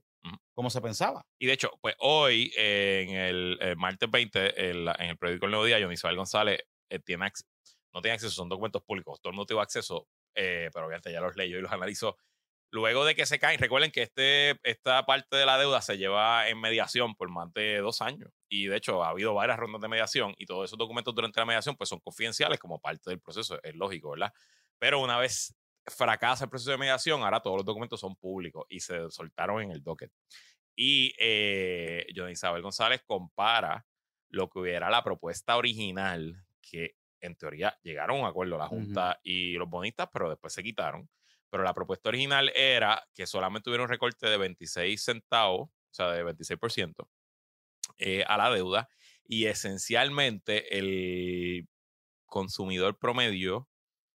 [0.55, 1.23] como se pensaba.
[1.37, 5.45] Y de hecho, pues hoy, eh, en el eh, martes 20, el- en el periódico
[5.45, 7.27] El Nuevo Día, Johnny Isabel González eh, tiene
[7.93, 11.21] no tiene acceso, son documentos públicos, todo el mundo tuvo acceso, eh, pero obviamente ya
[11.21, 12.17] los leyó y los analizó.
[12.69, 16.49] Luego de que se caen, recuerden que este, esta parte de la deuda se lleva
[16.49, 18.29] en mediación por más de dos años.
[18.49, 21.45] Y de hecho, ha habido varias rondas de mediación y todos esos documentos durante la
[21.45, 24.33] mediación pues son confidenciales como parte del proceso, es lógico, ¿verdad?
[24.79, 28.81] Pero una vez fracasa el proceso de mediación, ahora todos los documentos son públicos y
[28.81, 30.11] se soltaron en el docket.
[30.75, 33.85] Y eh, Johnny Isabel González compara
[34.29, 38.67] lo que hubiera la propuesta original, que en teoría llegaron a un acuerdo la.
[38.67, 41.09] Junta y los bonistas, pero después se quitaron.
[41.49, 46.11] Pero la propuesta original era que solamente hubiera un recorte de 26 centavos, o sea,
[46.11, 47.07] de 26%
[47.97, 48.89] eh, a la deuda.
[49.25, 51.67] Y esencialmente el
[52.25, 53.69] consumidor promedio,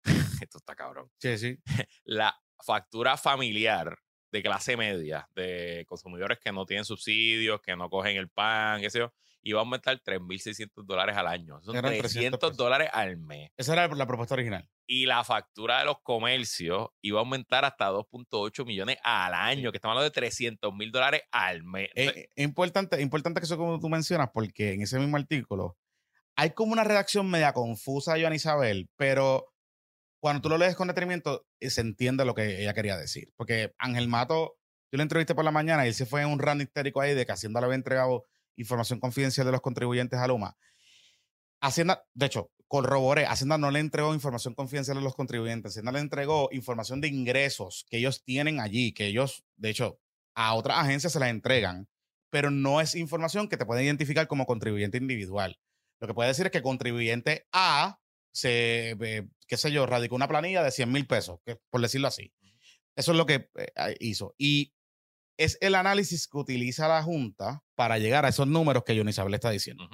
[0.42, 1.58] esto está cabrón, Sí, sí.
[2.04, 2.34] la
[2.64, 3.98] factura familiar
[4.30, 8.90] de clase media, de consumidores que no tienen subsidios, que no cogen el pan, qué
[8.90, 9.14] sé yo,
[9.48, 11.60] iba a aumentar 3.600 dólares al año.
[11.62, 12.56] Son Eran 300 300 pesos.
[12.56, 13.50] dólares al mes.
[13.56, 14.68] Esa era la propuesta original.
[14.86, 19.78] Y la factura de los comercios iba a aumentar hasta 2.8 millones al año, que
[19.78, 21.88] estamos hablando de 300 mil dólares al mes.
[21.94, 25.76] Es Entonces, es importante, importante que eso como tú mencionas, porque en ese mismo artículo
[26.36, 29.46] hay como una redacción media confusa de Joan Isabel, pero
[30.20, 33.32] cuando tú lo lees con detenimiento, eh, se entiende lo que ella quería decir.
[33.36, 34.56] Porque Ángel Mato,
[34.92, 37.14] yo le entrevisté por la mañana y él se fue en un run histérico ahí
[37.14, 38.24] de que Hacienda le había entregado
[38.58, 40.56] información confidencial de los contribuyentes a Luma.
[41.60, 46.00] Hacienda, de hecho, corroboré, Hacienda no le entregó información confidencial a los contribuyentes, Hacienda le
[46.00, 49.98] entregó información de ingresos que ellos tienen allí, que ellos, de hecho,
[50.34, 51.88] a otras agencias se las entregan,
[52.30, 55.58] pero no es información que te puede identificar como contribuyente individual.
[56.00, 57.98] Lo que puede decir es que contribuyente A
[58.30, 62.06] se, eh, qué sé yo, radicó una planilla de 100 mil pesos, que- por decirlo
[62.06, 62.32] así.
[62.94, 64.34] Eso es lo que eh, hizo.
[64.38, 64.74] Y
[65.38, 69.34] es el análisis que utiliza la Junta para llegar a esos números que Johnny Isabel
[69.34, 69.88] está diciendo.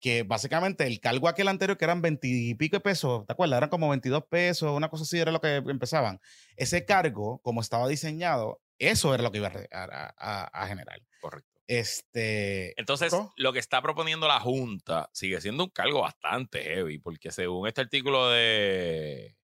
[0.00, 3.58] Que básicamente el cargo aquel anterior, que eran 20 y pico de pesos, ¿te acuerdas?
[3.58, 6.18] Eran como 22 pesos, una cosa así era lo que empezaban.
[6.56, 11.00] Ese cargo, como estaba diseñado, eso era lo que iba a generar.
[11.20, 11.48] correcto.
[11.68, 12.78] Este.
[12.78, 17.68] Entonces, lo que está proponiendo la Junta sigue siendo un cargo bastante heavy, porque según
[17.68, 19.36] este artículo de,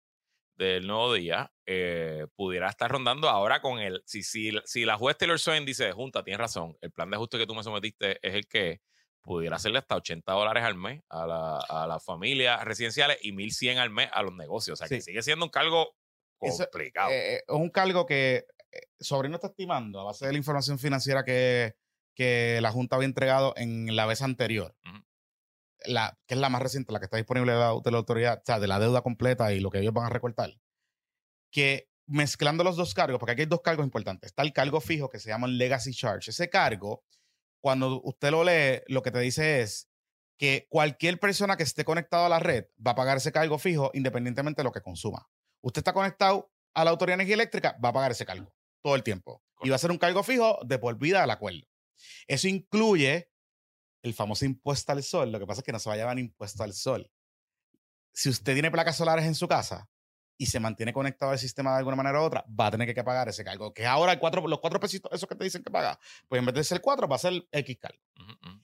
[0.58, 4.02] del nuevo día eh, pudiera estar rondando ahora con el.
[4.04, 7.38] Si, si, si la juez Taylor Swain dice, Junta, tienes razón, el plan de ajuste
[7.38, 8.80] que tú me sometiste es el que
[9.22, 13.78] pudiera hacerle hasta 80 dólares al mes a, la, a las familias residenciales y 1100
[13.78, 14.74] al mes a los negocios.
[14.74, 15.94] O sea, que sigue siendo un cargo
[16.40, 17.10] Eso, complicado.
[17.10, 21.24] Eh, es un cargo que eh, Sobrino está estimando a base de la información financiera
[21.24, 21.76] que,
[22.14, 24.74] que la Junta había entregado en la vez anterior.
[25.86, 28.38] La, que es la más reciente, la que está disponible de la, de la autoridad,
[28.38, 30.52] o sea, de la deuda completa y lo que ellos van a recortar,
[31.50, 34.28] que mezclando los dos cargos, porque aquí hay dos cargos importantes.
[34.28, 36.30] Está el cargo fijo que se llama el Legacy Charge.
[36.30, 37.04] Ese cargo,
[37.60, 39.88] cuando usted lo lee, lo que te dice es
[40.38, 43.90] que cualquier persona que esté conectada a la red va a pagar ese cargo fijo
[43.92, 45.28] independientemente de lo que consuma.
[45.60, 48.52] Usted está conectado a la Autoridad de Energía Eléctrica, va a pagar ese cargo
[48.82, 49.42] todo el tiempo.
[49.60, 51.66] Y va a ser un cargo fijo de por vida al acuerdo.
[52.28, 53.30] Eso incluye
[54.08, 55.30] el famoso impuesto al sol.
[55.30, 57.10] Lo que pasa es que no se va a llamar impuesto al sol.
[58.12, 59.88] Si usted tiene placas solares en su casa
[60.36, 63.04] y se mantiene conectado al sistema de alguna manera u otra, va a tener que
[63.04, 63.72] pagar ese cargo.
[63.72, 65.98] Que ahora el cuatro, los cuatro pesitos, esos que te dicen que paga,
[66.28, 68.02] pues en vez de ser cuatro, va a ser X cargo.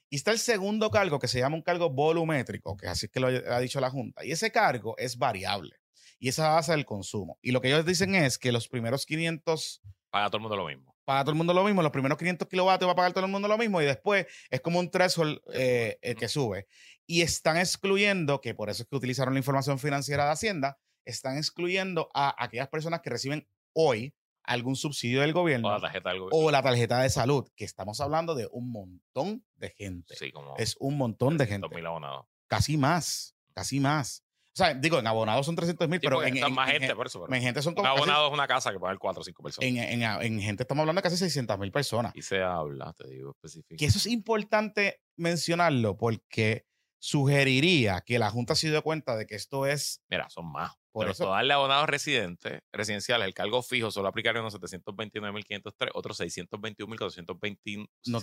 [0.09, 3.21] Y está el segundo cargo que se llama un cargo volumétrico, que así es que
[3.21, 4.25] lo ha dicho la Junta.
[4.25, 5.77] Y ese cargo es variable.
[6.21, 7.39] Y esa base del consumo.
[7.43, 10.67] Y lo que ellos dicen es que los primeros 500, Paga todo el mundo lo
[10.67, 10.94] mismo.
[11.05, 13.31] Paga todo el mundo lo mismo, los primeros 500 kilovatios va a pagar todo el
[13.31, 16.67] mundo lo mismo y después es como un threshold eh, el que sube.
[17.07, 21.37] Y están excluyendo, que por eso es que utilizaron la información financiera de Hacienda, están
[21.37, 26.19] excluyendo a aquellas personas que reciben hoy algún subsidio del gobierno O la tarjeta del
[26.19, 26.51] o gobierno.
[26.51, 30.15] la tarjeta de salud, que estamos hablando de un montón de gente.
[30.17, 31.67] Sí, como Es un montón de gente.
[31.67, 32.27] 2.000 abonados.
[32.47, 34.24] Casi más, casi más.
[34.55, 36.87] O sea, digo, en abonados son 300 mil, Sí, pero en, en- más en gente,
[36.89, 37.21] gen- por eso.
[37.25, 39.25] pero en gente son Un como casi- abonado es una casa que pagan 4 o
[39.25, 39.69] 5 personas.
[39.69, 42.13] en, en- en gente estamos hablando de casi 600 mil personas.
[42.15, 43.77] Y se habla, te digo específico.
[43.79, 46.67] Que eso es importante mencionarlo porque
[47.01, 50.73] sugeriría que la Junta se dio cuenta de que esto es Mira, son más.
[50.95, 56.21] Por Pero eso- a abonados residentes, residenciales, el cargo fijo solo aplicaría unos 729.503, otros
[56.21, 57.67] 621.427
[58.07, 58.21] No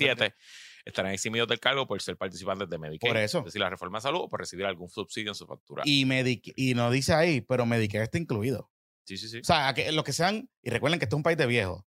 [0.85, 3.11] estarán eximidos del cargo por ser participantes de Medicaid.
[3.11, 3.39] Por eso.
[3.39, 5.83] Es decir, la reforma de salud o por recibir algún subsidio en su factura.
[5.85, 8.71] y Medic y no dice ahí, pero Medicare está incluido.
[9.05, 9.39] sí, sí, sí.
[9.39, 11.83] O sea, que los que sean, y recuerden que este es un país de viejos,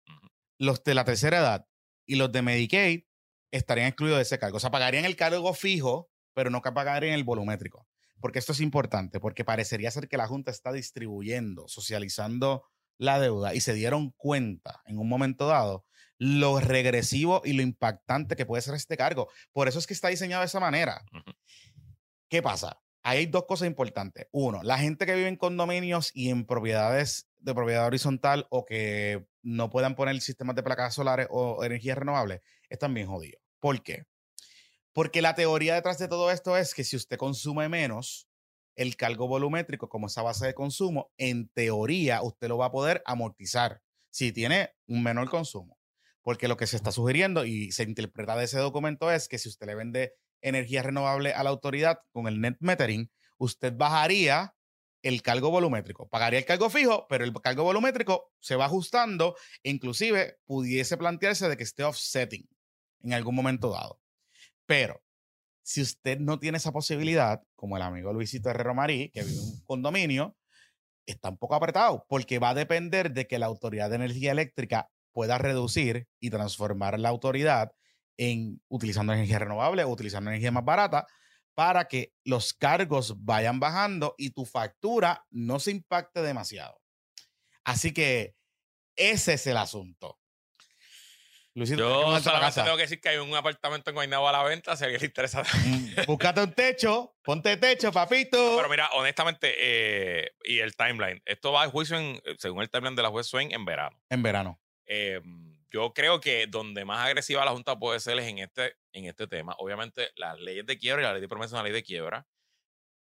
[0.58, 1.68] los de la tercera edad
[2.08, 3.04] y los de Medicaid
[3.52, 4.56] estarían excluidos de ese cargo.
[4.56, 7.86] O sea, pagarían el cargo fijo, pero no pagarían el volumétrico.
[8.22, 12.64] Porque esto es importante, porque parecería ser que la Junta está distribuyendo, socializando
[12.96, 15.84] la deuda y se dieron cuenta en un momento dado
[16.18, 19.28] lo regresivo y lo impactante que puede ser este cargo.
[19.52, 21.04] Por eso es que está diseñado de esa manera.
[22.28, 22.80] ¿Qué pasa?
[23.02, 24.28] Ahí hay dos cosas importantes.
[24.30, 29.26] Uno, la gente que vive en condominios y en propiedades de propiedad horizontal o que
[29.42, 33.42] no puedan poner sistemas de placas solares o energías renovables están bien jodidos.
[33.58, 34.04] ¿Por qué?
[34.92, 38.28] Porque la teoría detrás de todo esto es que si usted consume menos,
[38.76, 43.02] el cargo volumétrico como esa base de consumo, en teoría usted lo va a poder
[43.06, 45.78] amortizar si tiene un menor consumo.
[46.22, 49.48] Porque lo que se está sugiriendo y se interpreta de ese documento es que si
[49.48, 54.54] usted le vende energía renovable a la autoridad con el net metering, usted bajaría
[55.02, 56.08] el cargo volumétrico.
[56.08, 61.56] Pagaría el cargo fijo, pero el cargo volumétrico se va ajustando inclusive pudiese plantearse de
[61.56, 62.48] que esté offsetting
[63.00, 64.01] en algún momento dado.
[64.72, 65.02] Pero
[65.62, 69.44] si usted no tiene esa posibilidad, como el amigo Luisito Herrero Marí, que vive en
[69.44, 70.34] un condominio,
[71.04, 74.88] está un poco apretado porque va a depender de que la Autoridad de Energía Eléctrica
[75.12, 77.72] pueda reducir y transformar la autoridad
[78.16, 81.06] en utilizando energía renovable o utilizando energía más barata
[81.54, 86.80] para que los cargos vayan bajando y tu factura no se impacte demasiado.
[87.62, 88.34] Así que
[88.96, 90.18] ese es el asunto.
[91.54, 94.42] Luisito, ¿qué Yo solamente tengo que decir que hay un apartamento en Guaynabo a la
[94.42, 95.42] venta, si a alguien le interesa.
[95.42, 98.56] Mm, Búscate un techo, ponte techo, papito.
[98.56, 102.96] Pero mira, honestamente, eh, y el timeline, esto va a juicio, en, según el timeline
[102.96, 104.00] de la juez Swain, en verano.
[104.08, 104.60] en verano.
[104.86, 105.20] Eh,
[105.70, 109.26] yo creo que donde más agresiva la Junta puede ser es en este, en este
[109.26, 109.54] tema.
[109.58, 112.26] Obviamente, las leyes de quiebra y la ley de promesa es una ley de quiebra.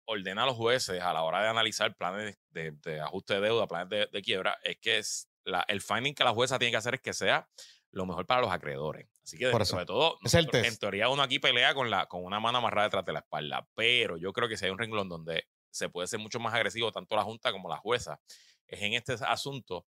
[0.05, 3.67] Ordena a los jueces a la hora de analizar planes de, de ajuste de deuda,
[3.67, 6.77] planes de, de quiebra, es que es la, el finding que la jueza tiene que
[6.77, 7.47] hacer es que sea
[7.91, 9.07] lo mejor para los acreedores.
[9.23, 10.73] Así que, Por de todo, Es el nosotros- test.
[10.73, 13.67] en teoría uno aquí pelea con, la, con una mano amarrada detrás de la espalda,
[13.75, 16.91] pero yo creo que si hay un renglón donde se puede ser mucho más agresivo
[16.91, 18.19] tanto la Junta como la jueza,
[18.67, 19.85] es en este asunto,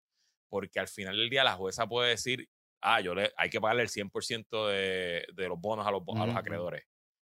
[0.48, 2.48] porque al final del día la jueza puede decir,
[2.80, 6.26] ah, yo le, hay que pagarle el 100% de, de los bonos a los, a
[6.26, 6.84] los acreedores.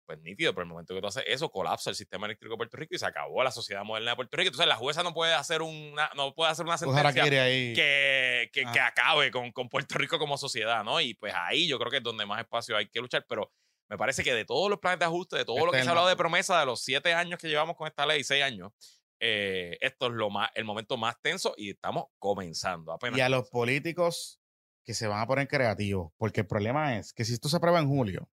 [0.07, 2.77] Pues nítido, pero el momento que tú haces eso, colapsa el sistema eléctrico de Puerto
[2.77, 4.47] Rico y se acabó la sociedad moderna de Puerto Rico.
[4.47, 7.73] Entonces la jueza no puede hacer una, no puede hacer una sentencia ahí.
[7.73, 8.87] que, que, que Ah.
[8.87, 11.01] acabe con, con Puerto Rico como sociedad, ¿no?
[11.01, 13.51] Y pues ahí yo creo que es donde más espacio hay que luchar, pero
[13.89, 15.91] me parece que de todos los planes de ajuste, de todo lo que se ha
[15.91, 18.71] hablado de promesa de los siete años que llevamos con esta ley, seis años,
[19.19, 23.17] eh, esto es lo más, el momento más tenso y estamos comenzando apenas.
[23.17, 24.39] Y a los políticos
[24.85, 27.79] que se van a poner creativos, porque el problema es que si esto se aprueba
[27.79, 28.29] en julio,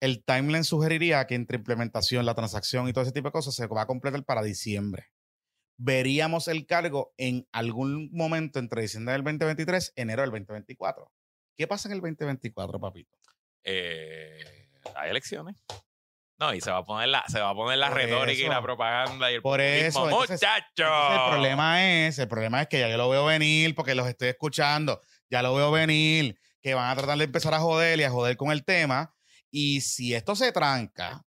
[0.00, 3.66] el timeline sugeriría que entre implementación, la transacción y todo ese tipo de cosas se
[3.66, 5.10] va a completar para diciembre.
[5.76, 11.10] Veríamos el cargo en algún momento entre diciembre del 2023 enero del 2024.
[11.56, 13.16] ¿Qué pasa en el 2024, papito?
[13.64, 15.62] Eh, hay elecciones.
[16.38, 18.48] No, y se va a poner la, se va a poner la Por retórica y
[18.48, 20.62] la propaganda y el Por eso, entonces- ¡Muchachos!
[20.78, 24.08] Entonces, el problema es, el problema es que ya yo lo veo venir porque los
[24.08, 28.04] estoy escuchando, ya lo veo venir, que van a tratar de empezar a joder y
[28.04, 29.14] a joder con el tema.
[29.50, 31.22] Y si esto se tranca,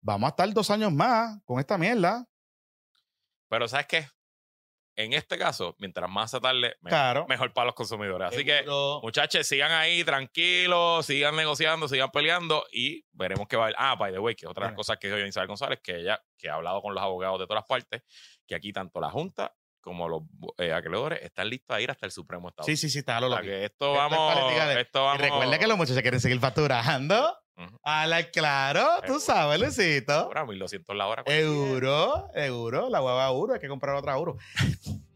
[0.00, 2.24] vamos a estar dos años más con esta mierda.
[3.48, 4.06] Pero ¿sabes qué?
[4.96, 7.26] En este caso, mientras más se tarde, mejor, Claro.
[7.26, 8.28] mejor para los consumidores.
[8.28, 8.64] Así que,
[9.02, 13.76] muchachos, sigan ahí tranquilos, sigan negociando, sigan peleando y veremos qué va a haber.
[13.78, 16.20] Ah, by the way, que otra de las cosas que dijo Isabel González, que ella,
[16.36, 18.02] que ha hablado con los abogados de todas partes,
[18.46, 20.22] que aquí tanto la Junta como los
[20.58, 22.66] eh, acreedores están listos a ir hasta el Supremo Estado.
[22.66, 23.48] Sí, sí, sí, está lo O sea, loco.
[23.50, 24.34] que esto Esto es vamos,
[24.78, 25.20] esto Y vamos.
[25.20, 27.36] recuerda que los muchachos quieren seguir facturando.
[27.56, 27.78] Ujú.
[27.82, 30.12] A la claro, tú sabes, Luisito.
[30.12, 31.22] Ahora, 1200 la hora.
[31.26, 34.38] Euro, euro, la hueva euro, hay que comprar otra euro.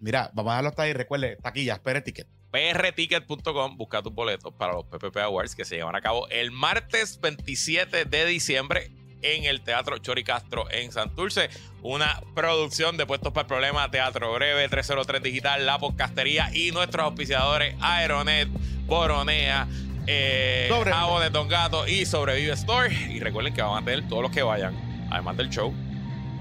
[0.01, 0.93] Mira, vamos a dejarlo hasta ahí.
[0.93, 2.29] Recuerde, taquillas, Pere Ticket.
[2.51, 7.19] prticket.com, busca tus boletos para los PPP Awards que se llevan a cabo el martes
[7.21, 8.91] 27 de diciembre
[9.25, 11.51] en el Teatro Chori Castro en Santurce.
[11.83, 17.05] Una producción de Puestos para el Problema, Teatro Breve, 303 Digital, La Podcastería y nuestros
[17.05, 18.49] auspiciadores Aeronet,
[18.87, 19.67] Boronea,
[20.07, 20.69] eh.
[20.85, 22.95] Jabones Don Gato y Sobrevive Store.
[22.95, 24.75] Y recuerden que van a tener todos los que vayan,
[25.11, 25.73] además del show,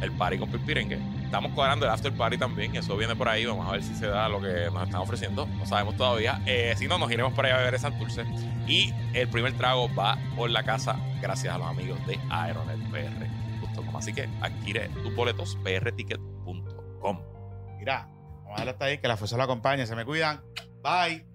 [0.01, 1.22] el party con Pipirengue.
[1.33, 2.75] Estamos cuadrando el after party también.
[2.75, 3.43] Eso viene por ahí.
[3.43, 5.47] Vamos a ver si se da lo que nos están ofreciendo.
[5.47, 6.39] No sabemos todavía.
[6.45, 8.23] Eh, si no, nos iremos para allá a beber en Santurce.
[8.67, 13.95] Y el primer trago va por la casa gracias a los amigos de aeronetpr.com.
[13.95, 17.23] Así que adquiere tus boletos prticket.com.
[17.79, 18.99] Mira, vamos a dejarlo hasta ahí.
[18.99, 19.87] Que la fuerza lo acompañe.
[19.87, 20.39] Se me cuidan.
[20.83, 21.32] Bye.